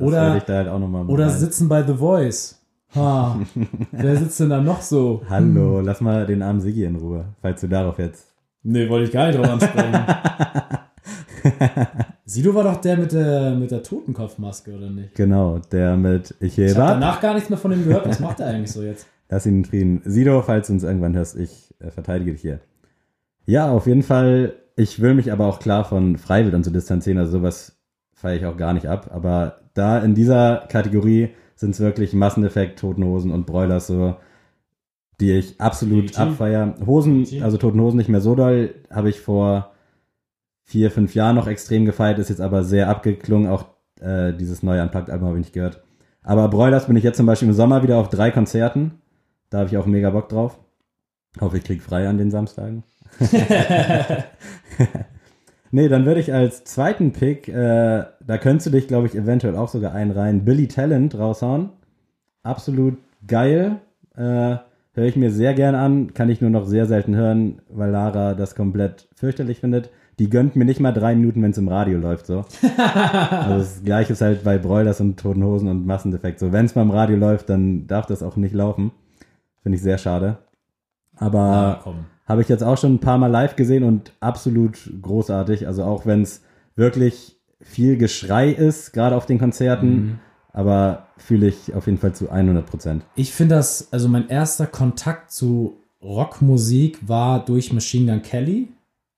[0.00, 2.56] Das Oder- würde ich da halt Oder sitzen bei The Voice.
[2.94, 3.38] Ha,
[3.92, 5.22] wer sitzt denn da noch so?
[5.28, 8.32] Hallo, lass mal den armen Siggi in Ruhe, falls du darauf jetzt.
[8.62, 9.94] Nee, wollte ich gar nicht drauf ansprechen.
[12.24, 15.14] Sido war doch der mit der, mit der Totenkopfmaske, oder nicht?
[15.14, 18.08] Genau, der mit Ich Ich habe danach gar nichts mehr von ihm gehört.
[18.08, 19.06] Was macht er eigentlich so jetzt?
[19.28, 20.02] Lass ihn in Frieden.
[20.04, 22.60] Sido, falls du uns irgendwann hörst, ich äh, verteidige dich hier.
[23.46, 24.54] Ja, auf jeden Fall.
[24.76, 27.18] Ich will mich aber auch klar von Freiwild und so distanzieren.
[27.18, 27.76] Also sowas
[28.14, 29.10] feiere ich auch gar nicht ab.
[29.12, 34.16] Aber da in dieser Kategorie sind es wirklich Masseneffekt, Toten Hosen und Broilers so,
[35.20, 36.74] die ich absolut abfeier.
[36.84, 39.72] Hosen, also Toten Hosen nicht mehr so doll, habe ich vor
[40.64, 43.50] vier, fünf Jahren noch extrem gefeiert, ist jetzt aber sehr abgeklungen.
[43.50, 43.64] Auch
[44.00, 45.82] äh, dieses neue Unplugged-Album habe ich nicht gehört.
[46.22, 49.00] Aber Broilers bin ich jetzt zum Beispiel im Sommer wieder auf drei Konzerten.
[49.48, 50.58] Da habe ich auch mega Bock drauf.
[51.40, 52.84] Hoffe, ich krieg frei an den Samstagen.
[55.70, 59.56] nee, dann würde ich als zweiten Pick, äh, da könntest du dich, glaube ich, eventuell
[59.56, 61.70] auch sogar einreihen, Billy Talent raushauen.
[62.42, 63.80] Absolut geil.
[64.16, 64.56] Äh,
[64.92, 68.34] Höre ich mir sehr gern an, kann ich nur noch sehr selten hören, weil Lara
[68.34, 69.90] das komplett fürchterlich findet.
[70.18, 72.38] Die gönnt mir nicht mal drei Minuten, wenn es im Radio läuft, so.
[72.76, 76.40] also das gleiche ist halt bei Broilers und Toten Hosen und Massendefekt.
[76.40, 78.90] So, wenn es mal im Radio läuft, dann darf das auch nicht laufen.
[79.62, 80.38] Finde ich sehr schade.
[81.16, 82.06] Aber komm.
[82.30, 85.66] Habe ich jetzt auch schon ein paar Mal live gesehen und absolut großartig.
[85.66, 86.42] Also auch wenn es
[86.76, 90.20] wirklich viel Geschrei ist, gerade auf den Konzerten,
[90.52, 93.04] aber fühle ich auf jeden Fall zu 100 Prozent.
[93.16, 98.68] Ich finde das, also mein erster Kontakt zu Rockmusik war durch Machine Gun Kelly,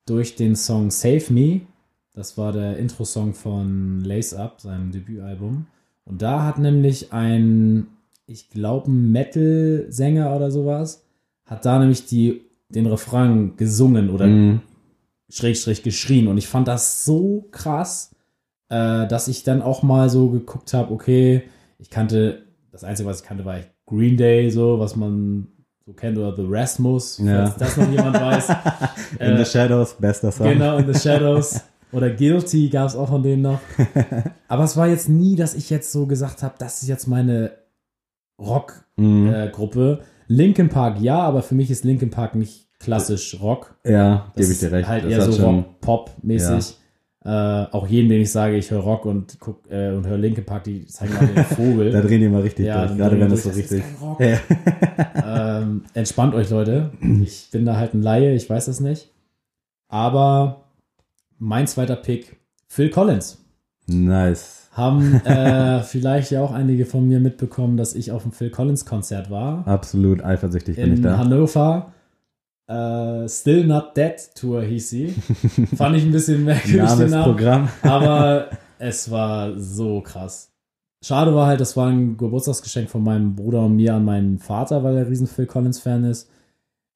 [0.07, 1.61] durch den Song Save Me.
[2.15, 5.67] Das war der Intro-Song von Lace Up, seinem Debütalbum.
[6.07, 7.89] Und da hat nämlich ein,
[8.25, 11.05] ich glaube, ein Metal-Sänger oder sowas,
[11.45, 14.27] hat da nämlich die, den Refrain gesungen oder
[15.29, 16.29] Schrägstrich geschrien.
[16.29, 18.15] Und ich fand das so krass,
[18.69, 21.43] äh, dass ich dann auch mal so geguckt habe, okay,
[21.79, 25.49] ich kannte, das Einzige, was ich kannte, war Green Day, so, was man
[25.85, 27.47] so kennt, oder The Rasmus, Ja.
[27.47, 28.49] falls das noch jemand weiß.
[29.19, 30.49] In Äh, the Shadows, bester Song.
[30.49, 31.61] Genau, In the Shadows.
[31.93, 33.59] Oder Guilty gab es auch von denen noch.
[34.49, 37.53] Aber es war jetzt nie, dass ich jetzt so gesagt habe, das ist jetzt meine
[38.39, 38.47] Mhm.
[39.29, 40.01] Rock-Gruppe.
[40.29, 43.75] Linkin Park ja, aber für mich ist Linkin Park nicht klassisch Rock.
[43.85, 44.89] ja, Das gebe ich dir ist recht.
[44.89, 46.77] Halt Das eher so Rock-Pop-mäßig.
[47.25, 47.29] Äh,
[47.71, 50.65] auch jeden, den ich sage, ich höre Rock und guck äh, und höre Linke Park,
[50.65, 51.91] die zeigen mal den Vogel.
[51.93, 53.79] Da drehen die mal richtig Ja, durch, gerade wenn das so das richtig.
[53.85, 54.41] ist.
[55.25, 55.59] Ja.
[55.61, 56.91] ähm, entspannt euch, Leute.
[57.23, 59.11] Ich bin da halt ein Laie, ich weiß es nicht.
[59.87, 60.65] Aber
[61.39, 63.39] mein zweiter Pick, Phil Collins.
[63.87, 64.62] Nice.
[64.73, 68.85] Haben äh, vielleicht ja auch einige von mir mitbekommen, dass ich auf dem Phil Collins
[68.85, 69.67] Konzert war.
[69.67, 71.19] Absolut eifersüchtig bin ich in da.
[71.19, 71.93] Hannover.
[72.69, 75.09] Äh, Still Not Dead Tour hieß sie.
[75.77, 77.13] Fand ich ein bisschen merkwürdig Name ist.
[77.23, 77.69] Programm.
[77.83, 78.47] Aber
[78.79, 80.51] es war so krass.
[81.05, 84.85] Schade war halt, das war ein Geburtstagsgeschenk von meinem Bruder und mir an meinen Vater,
[84.85, 86.31] weil er riesen Phil Collins Fan ist.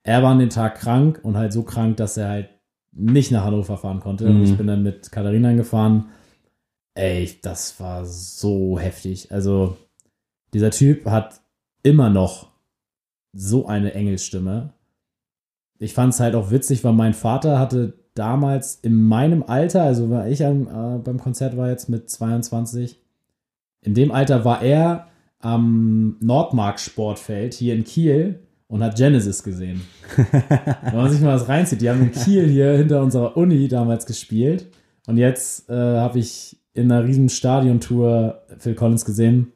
[0.05, 2.49] Er war an den Tag krank und halt so krank, dass er halt
[2.93, 4.27] nicht nach Hannover fahren konnte.
[4.27, 4.45] Und Mhm.
[4.45, 6.07] ich bin dann mit Katharina gefahren.
[6.97, 9.31] Ey, das war so heftig.
[9.31, 9.77] Also,
[10.55, 11.43] dieser Typ hat
[11.83, 12.49] immer noch
[13.35, 14.73] so eine Engelsstimme.
[15.79, 20.09] Ich fand es halt auch witzig, weil mein Vater hatte damals in meinem Alter, also
[20.09, 22.99] war ich am, äh, beim Konzert war jetzt mit 22,
[23.83, 29.83] in dem Alter war er am Nordmark Sportfeld hier in Kiel und hat Genesis gesehen.
[30.17, 34.07] Wenn man sich mal das reinzieht, die haben in Kiel hier hinter unserer Uni damals
[34.07, 34.67] gespielt
[35.07, 39.53] und jetzt äh, habe ich in einer riesen Stadiontour Phil Collins gesehen.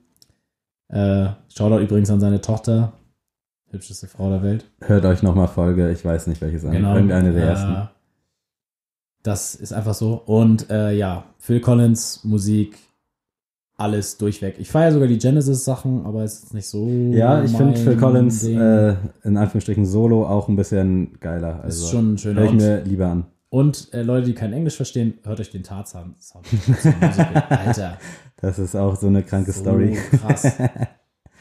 [0.88, 2.94] Äh, Shoutout übrigens an seine Tochter,
[3.70, 4.64] hübscheste Frau der Welt.
[4.80, 6.72] Hört euch nochmal Folge, ich weiß nicht welches an.
[6.72, 6.94] Genau.
[6.94, 7.88] Irgendeine der äh, ersten.
[9.22, 10.14] Das ist einfach so.
[10.14, 12.78] Und äh, ja, Phil Collins, Musik,
[13.76, 14.56] alles durchweg.
[14.58, 16.86] Ich feiere sogar die Genesis-Sachen, aber es ist nicht so.
[16.86, 18.94] Ja, ich finde Phil Collins äh,
[19.24, 21.60] in Anführungsstrichen Solo auch ein bisschen geiler.
[21.62, 23.26] Also ist schon ein schöner höre ich mir lieber an.
[23.51, 26.14] Und äh, Leute, die kein Englisch verstehen, hört euch den Tarzan.
[26.20, 26.46] Sound.
[27.51, 27.98] Alter.
[28.40, 29.96] Das ist auch so eine kranke Story.
[30.11, 30.53] So krass.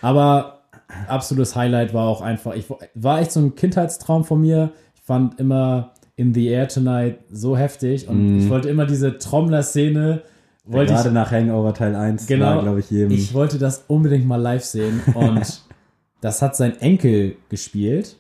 [0.02, 0.64] Aber
[1.08, 4.72] absolutes Highlight war auch einfach, ich war echt so ein Kindheitstraum von mir.
[4.96, 8.40] Ich fand immer In the Air Tonight so heftig und Mm.
[8.40, 10.24] ich wollte immer diese Trommler-Szene,
[10.66, 12.62] wollte Gerade ich, nach Hangover Teil 1 Genau.
[12.62, 13.12] glaube ich, jedem.
[13.12, 15.64] ich wollte das unbedingt mal live sehen und
[16.22, 18.18] das hat sein Enkel gespielt,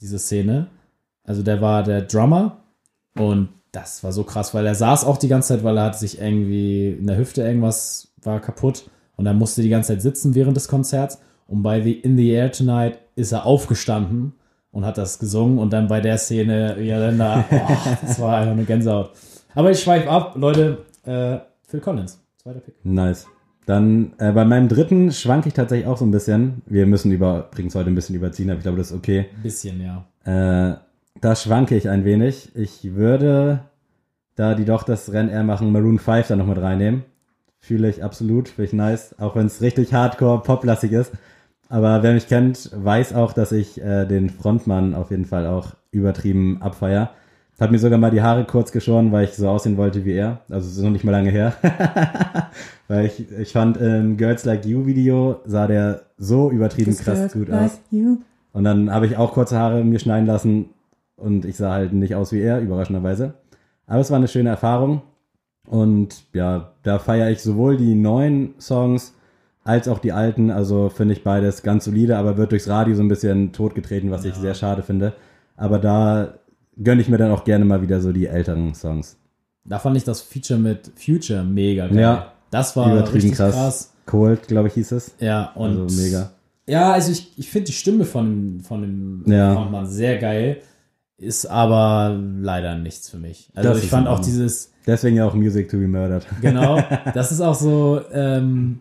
[0.00, 0.68] diese Szene.
[1.24, 2.61] Also der war der Drummer
[3.16, 5.98] und das war so krass, weil er saß auch die ganze Zeit, weil er hat
[5.98, 10.34] sich irgendwie in der Hüfte irgendwas war kaputt und er musste die ganze Zeit sitzen
[10.34, 14.34] während des Konzerts und bei The In the Air Tonight ist er aufgestanden
[14.70, 18.38] und hat das gesungen und dann bei der Szene, ja dann da, oh, das war
[18.38, 19.10] einfach eine Gänsehaut.
[19.54, 22.74] Aber ich schweife ab, Leute, äh, Phil Collins, zweiter Pick.
[22.84, 23.26] Nice.
[23.66, 26.62] Dann äh, bei meinem dritten schwanke ich tatsächlich auch so ein bisschen.
[26.66, 29.26] Wir müssen über, übrigens heute ein bisschen überziehen, aber ich glaube, das ist okay.
[29.36, 30.04] Ein bisschen, ja.
[30.24, 30.76] Äh,
[31.20, 32.50] da schwanke ich ein wenig.
[32.54, 33.60] Ich würde,
[34.34, 37.04] da die doch das Rennen eher machen, Maroon 5 da noch mit reinnehmen.
[37.58, 39.14] Fühle ich absolut, finde ich nice.
[39.20, 41.12] Auch wenn es richtig hardcore poplastig ist.
[41.68, 45.68] Aber wer mich kennt, weiß auch, dass ich äh, den Frontmann auf jeden Fall auch
[45.90, 47.10] übertrieben abfeier.
[47.60, 50.40] Hat mir sogar mal die Haare kurz geschoren, weil ich so aussehen wollte wie er.
[50.50, 51.54] Also es ist noch nicht mal lange her.
[52.88, 57.50] weil ich, ich fand im Girls Like You Video sah der so übertrieben krass gut
[57.52, 57.80] aus.
[58.52, 60.70] Und dann habe ich auch kurze Haare mir schneiden lassen
[61.16, 63.34] und ich sah halt nicht aus wie er, überraschenderweise.
[63.86, 65.02] Aber es war eine schöne Erfahrung.
[65.66, 69.14] Und ja, da feiere ich sowohl die neuen Songs
[69.64, 70.50] als auch die alten.
[70.50, 74.24] Also finde ich beides ganz solide, aber wird durchs Radio so ein bisschen totgetreten, was
[74.24, 75.12] ich sehr schade finde.
[75.56, 76.34] Aber da
[76.82, 79.16] gönne ich mir dann auch gerne mal wieder so die älteren Songs.
[79.64, 81.98] Da fand ich das Feature mit Future mega geil.
[81.98, 82.32] Ja.
[82.50, 83.54] Das war Übertrieben richtig krass.
[83.54, 83.92] krass.
[84.06, 85.14] Cold, glaube ich, hieß es.
[85.20, 86.32] Ja, und Also mega.
[86.66, 89.54] Ja, also ich, ich finde die Stimme von, von dem Ja.
[89.54, 90.58] Frontmann sehr geil,
[91.22, 93.50] ist aber leider nichts für mich.
[93.54, 96.26] Also Das ich fand auch dieses, Deswegen ja auch Music to be Murdered.
[96.40, 96.82] genau,
[97.14, 98.80] das ist auch so, ähm,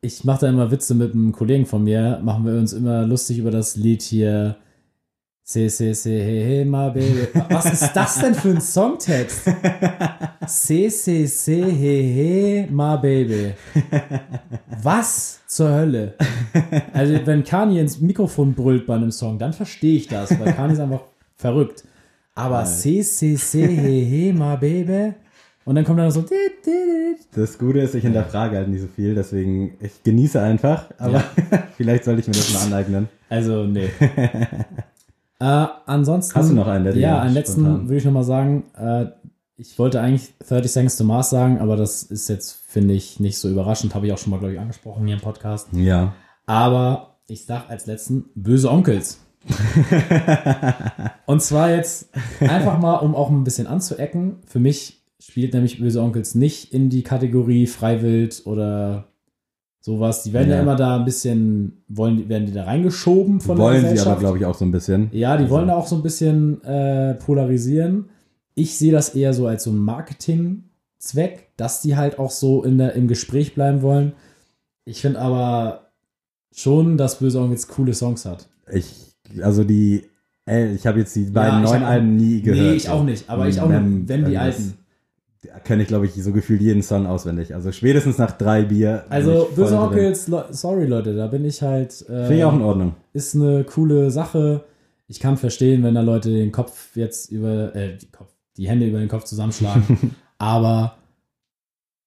[0.00, 3.38] ich mache da immer Witze mit einem Kollegen von mir, machen wir uns immer lustig
[3.38, 4.56] über das Lied hier
[5.46, 7.28] C, C, C, he, he, my baby.
[7.50, 9.42] Was ist das denn für ein Songtext?
[10.46, 13.52] C, C, C, he, he, my baby.
[14.82, 16.14] Was zur Hölle?
[16.94, 20.72] Also, wenn Kanye ins Mikrofon brüllt bei einem Song, dann verstehe ich das, weil Kanye
[20.72, 21.02] ist einfach
[21.36, 21.84] verrückt.
[22.34, 25.12] Aber C, C, C, he, he, my baby.
[25.66, 26.22] Und dann kommt dann so.
[26.22, 26.30] dit,
[26.64, 27.26] dit, dit.
[27.36, 31.22] Das Gute ist, ich hinterfrage halt nicht so viel, deswegen ich genieße einfach, aber
[31.76, 33.08] vielleicht sollte ich mir das mal aneignen.
[33.28, 33.90] Also, nee.
[35.44, 36.34] Äh, ansonsten.
[36.38, 38.64] Hast du noch einen, der Ja, einen letzten spontan- würde ich nochmal sagen.
[38.76, 39.06] Äh,
[39.56, 43.38] ich wollte eigentlich 30 Seconds to Mars sagen, aber das ist jetzt, finde ich, nicht
[43.38, 43.94] so überraschend.
[43.94, 45.68] Habe ich auch schon mal, glaube ich, angesprochen hier im Podcast.
[45.72, 46.14] Ja.
[46.46, 49.20] Aber ich sag als letzten böse Onkels.
[51.26, 52.08] Und zwar jetzt
[52.40, 54.36] einfach mal, um auch ein bisschen anzuecken.
[54.46, 59.04] Für mich spielt nämlich böse Onkels nicht in die Kategorie Freiwild oder
[59.84, 60.22] sowas.
[60.22, 60.62] Die werden ja, Ja.
[60.62, 64.38] immer da ein bisschen, wollen, werden die da reingeschoben von der Wollen sie aber, glaube
[64.38, 65.10] ich, auch so ein bisschen.
[65.12, 68.06] Ja, die Also- wollen da auch so ein bisschen äh, polarisieren.
[68.54, 72.78] ich sehe das eher so als so ein Marketing-Zweck, dass die halt auch so in
[72.78, 74.12] der, im Gespräch bleiben wollen.
[74.84, 75.90] Ich finde aber
[76.54, 78.48] schon, dass Böse Onkel jetzt coole Songs hat.
[78.72, 79.12] Ich,
[79.42, 80.04] also die,
[80.46, 82.62] ey, ich habe jetzt die beiden ich neuen Alben nie gehört.
[82.70, 84.74] Nee, ich auch nicht, aber ich auch nicht, wenn die alten.
[85.64, 87.54] Kenne ich, glaube ich, so gefühlt jeden Song auswendig.
[87.54, 89.04] Also spätestens nach drei Bier.
[89.08, 89.48] Also.
[89.56, 92.02] Onkels, Le- sorry Leute, da bin ich halt.
[92.08, 92.94] Äh, Finde ich auch in Ordnung.
[93.12, 94.64] ist eine coole Sache.
[95.06, 98.86] Ich kann verstehen, wenn da Leute den Kopf jetzt über, äh, die, Kopf, die Hände
[98.86, 100.14] über den Kopf zusammenschlagen.
[100.38, 100.96] aber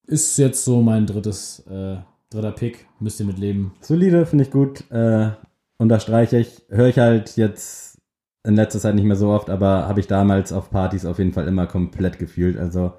[0.06, 1.96] ist jetzt so mein drittes, äh,
[2.30, 2.86] dritter Pick.
[3.00, 3.74] Müsst ihr mit leben.
[3.80, 4.90] Solide, finde ich gut.
[4.90, 5.30] Äh,
[5.78, 6.62] unterstreiche ich.
[6.68, 7.98] Höre ich halt jetzt
[8.44, 11.32] in letzter Zeit nicht mehr so oft, aber habe ich damals auf Partys auf jeden
[11.32, 12.56] Fall immer komplett gefühlt.
[12.56, 12.94] Also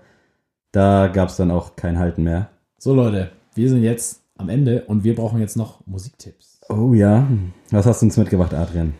[0.71, 2.49] da gab es dann auch kein Halten mehr.
[2.77, 6.61] So Leute, wir sind jetzt am Ende und wir brauchen jetzt noch Musiktipps.
[6.69, 7.27] Oh ja.
[7.71, 8.93] Was hast du uns mitgebracht, Adrian?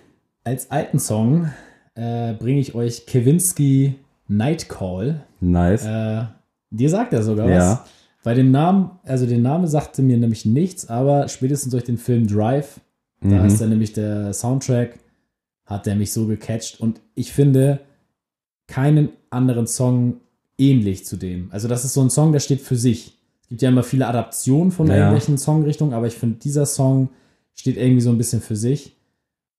[0.44, 1.50] Als alten Song
[1.96, 3.96] äh, bringe ich euch Kewinski
[4.28, 5.24] Nightcall.
[5.40, 5.86] Nice.
[5.86, 6.24] Äh,
[6.72, 7.54] dir sagt er sogar was.
[7.56, 7.86] Ja.
[8.24, 12.28] Bei dem Namen, also der Name sagte mir nämlich nichts, aber spätestens durch den Film
[12.28, 12.80] Drive,
[13.22, 13.46] da Mhm.
[13.46, 15.00] ist dann nämlich der Soundtrack,
[15.66, 17.80] hat der mich so gecatcht und ich finde
[18.68, 20.16] keinen anderen Song
[20.60, 21.50] ähnlich zu dem.
[21.52, 23.18] Also das ist so ein Song, der steht für sich.
[23.42, 24.96] Es gibt ja immer viele Adaptionen von Ja.
[24.96, 27.10] irgendwelchen Songrichtungen, aber ich finde, dieser Song
[27.56, 28.96] steht irgendwie so ein bisschen für sich.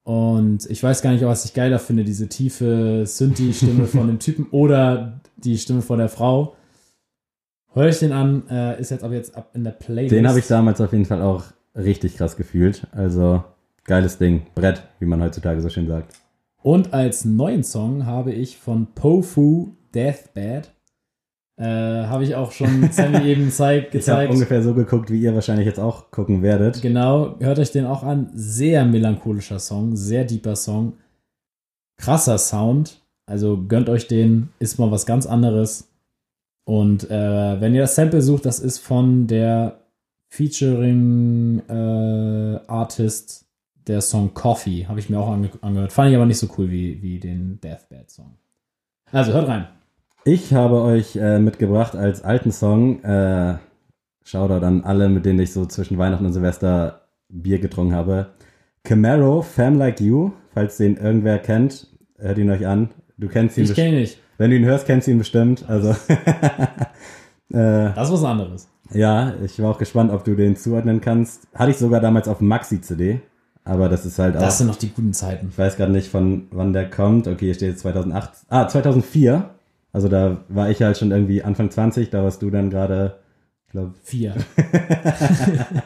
[0.03, 4.47] Und ich weiß gar nicht, was ich geiler finde, diese tiefe Synthi-Stimme von dem Typen
[4.51, 6.55] oder die Stimme von der Frau.
[7.73, 10.13] Hör ich den an, äh, ist jetzt aber jetzt ab in der Playlist.
[10.13, 11.45] Den habe ich damals auf jeden Fall auch
[11.77, 12.87] richtig krass gefühlt.
[12.93, 13.45] Also
[13.85, 14.43] geiles Ding.
[14.55, 16.15] Brett, wie man heutzutage so schön sagt.
[16.63, 20.71] Und als neuen Song habe ich von Pofu Deathbed.
[21.61, 24.33] Äh, habe ich auch schon Sammy eben zeig, Ich habe gezeigt.
[24.33, 26.81] ungefähr so geguckt, wie ihr wahrscheinlich jetzt auch gucken werdet.
[26.81, 28.31] Genau, hört euch den auch an.
[28.33, 30.95] Sehr melancholischer Song, sehr deeper Song.
[31.99, 33.03] Krasser Sound.
[33.27, 35.89] Also gönnt euch den, ist mal was ganz anderes.
[36.65, 39.81] Und äh, wenn ihr das Sample sucht, das ist von der
[40.29, 43.45] Featuring äh, Artist
[43.87, 44.87] der Song Coffee.
[44.87, 45.93] Habe ich mir auch ange angehört.
[45.93, 48.35] Fand ich aber nicht so cool wie, wie den Deathbed Song.
[49.13, 49.67] Also hört rein.
[50.25, 53.55] Ich habe euch äh, mitgebracht als alten Song, äh,
[54.23, 58.27] Shoutout an alle, mit denen ich so zwischen Weihnachten und Silvester Bier getrunken habe.
[58.85, 61.87] Camaro, Fam Like You, falls den irgendwer kennt,
[62.19, 62.91] hört ihn euch an.
[63.17, 64.19] Du kennst ihn Ich kenne ihn nicht.
[64.39, 65.65] Wenn du ihn hörst, kennst du ihn bestimmt.
[65.69, 65.91] Also
[67.51, 68.69] äh, Das ist was anderes.
[68.93, 71.49] ja, ich war auch gespannt, ob du den zuordnen kannst.
[71.55, 73.21] Hatte ich sogar damals auf Maxi-CD,
[73.65, 74.41] aber das ist halt auch.
[74.41, 75.49] Das sind noch die guten Zeiten.
[75.51, 77.27] Ich weiß gerade nicht, von wann der kommt.
[77.27, 78.31] Okay, hier steht jetzt 2008.
[78.49, 79.51] Ah, 2004.
[79.93, 83.19] Also da war ich halt schon irgendwie Anfang 20, da warst du dann gerade,
[83.67, 84.35] ich glaube, Vier.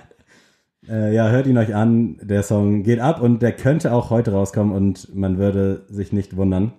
[0.89, 2.19] äh, ja, hört ihn euch an.
[2.23, 6.37] Der Song geht ab und der könnte auch heute rauskommen und man würde sich nicht
[6.37, 6.73] wundern.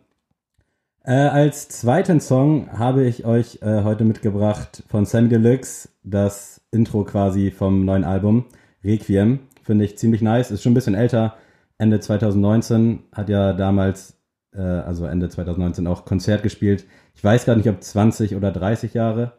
[1.03, 7.03] Äh, als zweiten Song habe ich euch äh, heute mitgebracht von Sammy Deluxe, das Intro
[7.03, 8.45] quasi vom neuen Album,
[8.83, 9.39] Requiem.
[9.61, 11.35] Finde ich ziemlich nice, ist schon ein bisschen älter.
[11.77, 14.17] Ende 2019 hat ja damals,
[14.55, 16.85] äh, also Ende 2019 auch Konzert gespielt.
[17.15, 19.33] Ich weiß gar nicht, ob 20 oder 30 Jahre.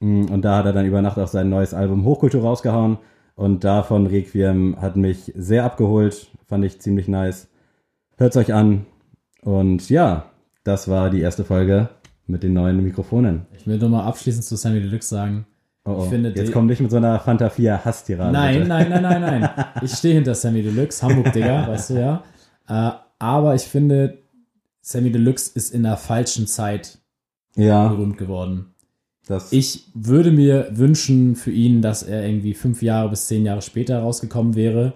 [0.00, 2.98] Mm, Und da hat er dann über Nacht auch sein neues Album Hochkultur rausgehauen.
[3.34, 7.48] Und davon Requiem hat mich sehr abgeholt, fand ich ziemlich nice.
[8.16, 8.86] Hört's euch an.
[9.42, 10.26] Und ja,
[10.62, 11.88] das war die erste Folge
[12.26, 13.46] mit den neuen Mikrofonen.
[13.56, 15.46] Ich will nur mal abschließend zu Sammy Deluxe sagen.
[15.84, 16.02] Oh, oh.
[16.04, 18.32] Ich finde, Jetzt komm nicht mit so einer Fanta 4 Hasstirade.
[18.32, 19.50] Nein, nein, nein, nein, nein.
[19.82, 22.22] Ich stehe hinter Sammy Deluxe, Hamburg, Digga, weißt du ja.
[22.68, 24.18] Äh, aber ich finde,
[24.80, 26.98] Sammy Deluxe ist in der falschen Zeit
[27.56, 28.66] Ja, berühmt geworden.
[29.26, 29.52] das.
[29.52, 34.00] Ich würde mir wünschen für ihn, dass er irgendwie fünf Jahre bis zehn Jahre später
[34.00, 34.94] rausgekommen wäre.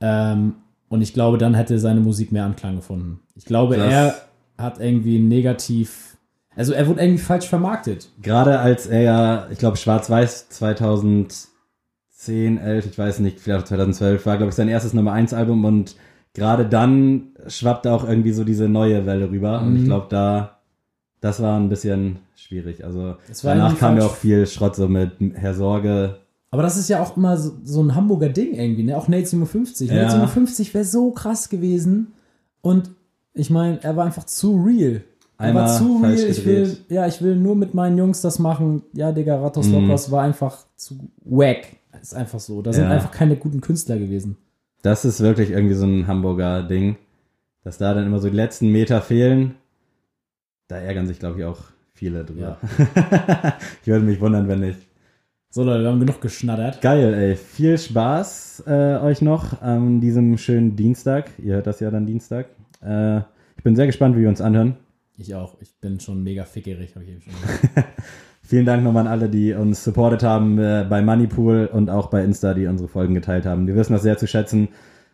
[0.00, 0.54] Ähm,
[0.88, 3.20] und ich glaube, dann hätte seine Musik mehr Anklang gefunden.
[3.34, 4.14] Ich glaube, er
[4.56, 6.16] hat irgendwie negativ.
[6.56, 8.08] Also er wurde irgendwie falsch vermarktet.
[8.22, 14.36] Gerade als er ja, ich glaube, Schwarz-Weiß 2010, 11, ich weiß nicht, vielleicht 2012 war,
[14.36, 15.96] glaube ich, sein erstes Nummer 1 Album und
[16.34, 19.86] gerade dann schwappte auch irgendwie so diese neue Welle rüber und ich Mhm.
[19.86, 20.57] glaube, da,
[21.20, 22.84] das war ein bisschen schwierig.
[22.84, 26.18] Also danach kam ja auch viel Schrott so mit Herr Sorge.
[26.50, 28.96] Aber das ist ja auch immer so, so ein Hamburger Ding irgendwie, ne?
[28.96, 29.90] Auch Nate 57.
[29.90, 29.96] Ja.
[29.96, 32.12] Nate 57 wäre so krass gewesen.
[32.62, 32.90] Und
[33.34, 35.02] ich meine, er war einfach zu real.
[35.38, 36.16] Er Einmal war zu real.
[36.16, 36.84] falsch Ich will, gedreht.
[36.90, 38.82] ja, ich will nur mit meinen Jungs das machen.
[38.94, 39.74] Ja, Digga, Ratos Mhm.
[39.88, 41.76] Lokos war einfach zu wack.
[42.00, 42.62] Ist einfach so.
[42.62, 42.90] Da sind Ja.
[42.90, 44.36] einfach keine guten Künstler gewesen.
[44.82, 46.96] Das ist wirklich irgendwie so ein Hamburger Ding,
[47.64, 49.54] dass da dann immer so die letzten Meter fehlen.
[50.68, 51.58] Da ärgern sich, glaube ich, auch
[51.94, 52.58] viele drüber.
[53.82, 54.78] ich würde mich wundern, wenn nicht.
[55.48, 56.82] So, Leute, wir haben genug geschnattert.
[56.82, 57.36] Geil, ey.
[57.36, 61.30] Viel Spaß äh, euch noch an diesem schönen Dienstag.
[61.38, 62.50] Ihr hört das ja dann Dienstag.
[62.82, 63.20] Äh,
[63.56, 64.76] ich bin sehr gespannt, wie wir uns anhören.
[65.16, 65.56] Ich auch.
[65.62, 67.88] Ich bin schon mega fickerig, habe ich eben schon gesagt.
[68.42, 72.22] Vielen Dank nochmal an alle, die uns supportet haben äh, bei Moneypool und auch bei
[72.22, 73.66] Insta, die unsere Folgen geteilt haben.
[73.66, 74.68] Wir wissen das sehr zu schätzen.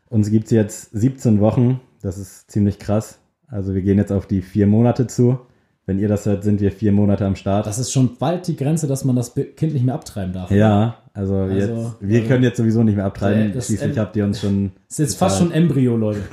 [0.09, 1.81] Uns gibt's jetzt 17 Wochen.
[2.03, 3.21] Das ist ziemlich krass.
[3.49, 5.38] Also wir gehen jetzt auf die vier Monate zu.
[5.86, 7.66] Wenn ihr das hört, sind wir vier Monate am Start.
[7.66, 10.51] Das ist schon bald die Grenze, dass man das Kind nicht mehr abtreiben darf.
[10.51, 13.53] ja, also, Also, jetzt, wir äh, können jetzt sowieso nicht mehr abtreiben.
[13.53, 16.20] das- Schließlich habt ihr uns schon Ist jetzt fast schon Embryo, Leute.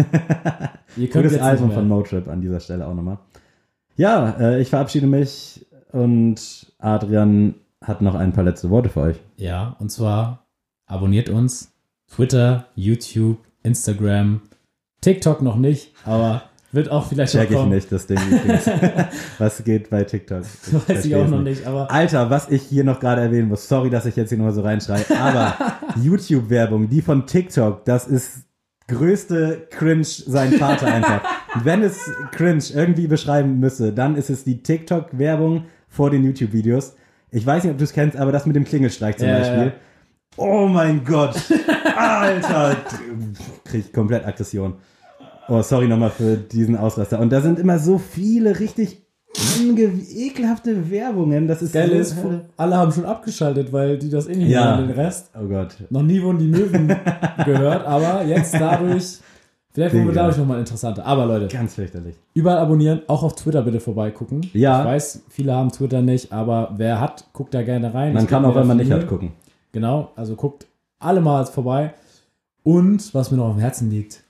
[0.98, 1.88] Ihr könnt Gutes jetzt Album von.
[1.88, 3.18] Motrip an dieser Stelle auch nochmal.
[3.98, 9.18] Ja, äh, ich verabschiede mich und Adrian hat noch ein paar letzte Worte für euch.
[9.38, 10.46] Ja, und zwar
[10.86, 11.74] abonniert uns.
[12.08, 14.42] Twitter, YouTube, Instagram,
[15.02, 17.76] TikTok noch nicht, aber wird auch vielleicht Check noch ich kommen.
[17.76, 18.70] nicht, das Ding übrigens.
[19.38, 20.44] Was geht bei TikTok?
[20.88, 23.90] Weiß ich auch noch nicht, aber Alter, was ich hier noch gerade erwähnen muss, sorry,
[23.90, 25.56] dass ich jetzt hier nur so reinschreie, aber
[26.02, 28.46] YouTube-Werbung, die von TikTok, das ist
[28.88, 31.22] größte Cringe sein Vater einfach.
[31.64, 36.96] Wenn es Cringe irgendwie beschreiben müsse, dann ist es die TikTok-Werbung vor den YouTube-Videos.
[37.32, 39.66] Ich weiß nicht, ob du es kennst, aber das mit dem Klingelstreich zum ja, Beispiel.
[39.66, 39.72] ja.
[40.38, 41.36] Oh mein Gott.
[41.96, 42.78] Alter.
[43.66, 44.76] Krieg ich komplett Aggression.
[45.48, 47.20] Oh, sorry nochmal für diesen Ausraster.
[47.20, 49.02] Und da sind immer so viele richtig
[49.60, 51.48] ekelhafte Werbungen.
[51.48, 52.16] Das ist geil ist,
[52.58, 54.78] alle haben schon abgeschaltet, weil die das eh nicht Ja.
[54.78, 55.32] den Rest.
[55.40, 55.76] Oh Gott.
[55.90, 56.88] Noch nie wurden die Möwen
[57.46, 59.20] gehört, aber jetzt dadurch,
[59.72, 61.06] vielleicht wurden wir dadurch nochmal interessanter.
[61.06, 62.16] Aber Leute, Ganz fürchterlich.
[62.34, 64.42] überall abonnieren, auch auf Twitter bitte vorbeigucken.
[64.54, 64.80] Ja.
[64.82, 68.14] Ich weiß, viele haben Twitter nicht, aber wer hat, guckt da gerne rein.
[68.14, 69.32] Man Es kann auch, wenn man nicht hat, gucken.
[69.72, 70.68] Genau, also guckt
[71.00, 71.94] alle mal vorbei.
[72.64, 74.24] Und was mir noch auf dem Herzen liegt,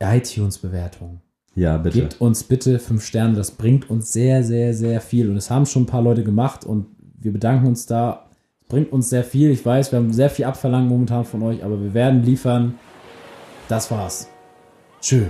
[0.00, 1.20] iTunes-Bewertung.
[1.54, 2.00] Ja, bitte.
[2.00, 5.30] Gebt uns bitte fünf Sterne, das bringt uns sehr, sehr, sehr viel.
[5.30, 6.86] Und es haben schon ein paar Leute gemacht und
[7.18, 8.26] wir bedanken uns da.
[8.62, 9.50] Es bringt uns sehr viel.
[9.50, 12.74] Ich weiß, wir haben sehr viel abverlangt momentan von euch, aber wir werden liefern.
[13.68, 14.28] Das war's.
[15.00, 15.26] Tschö.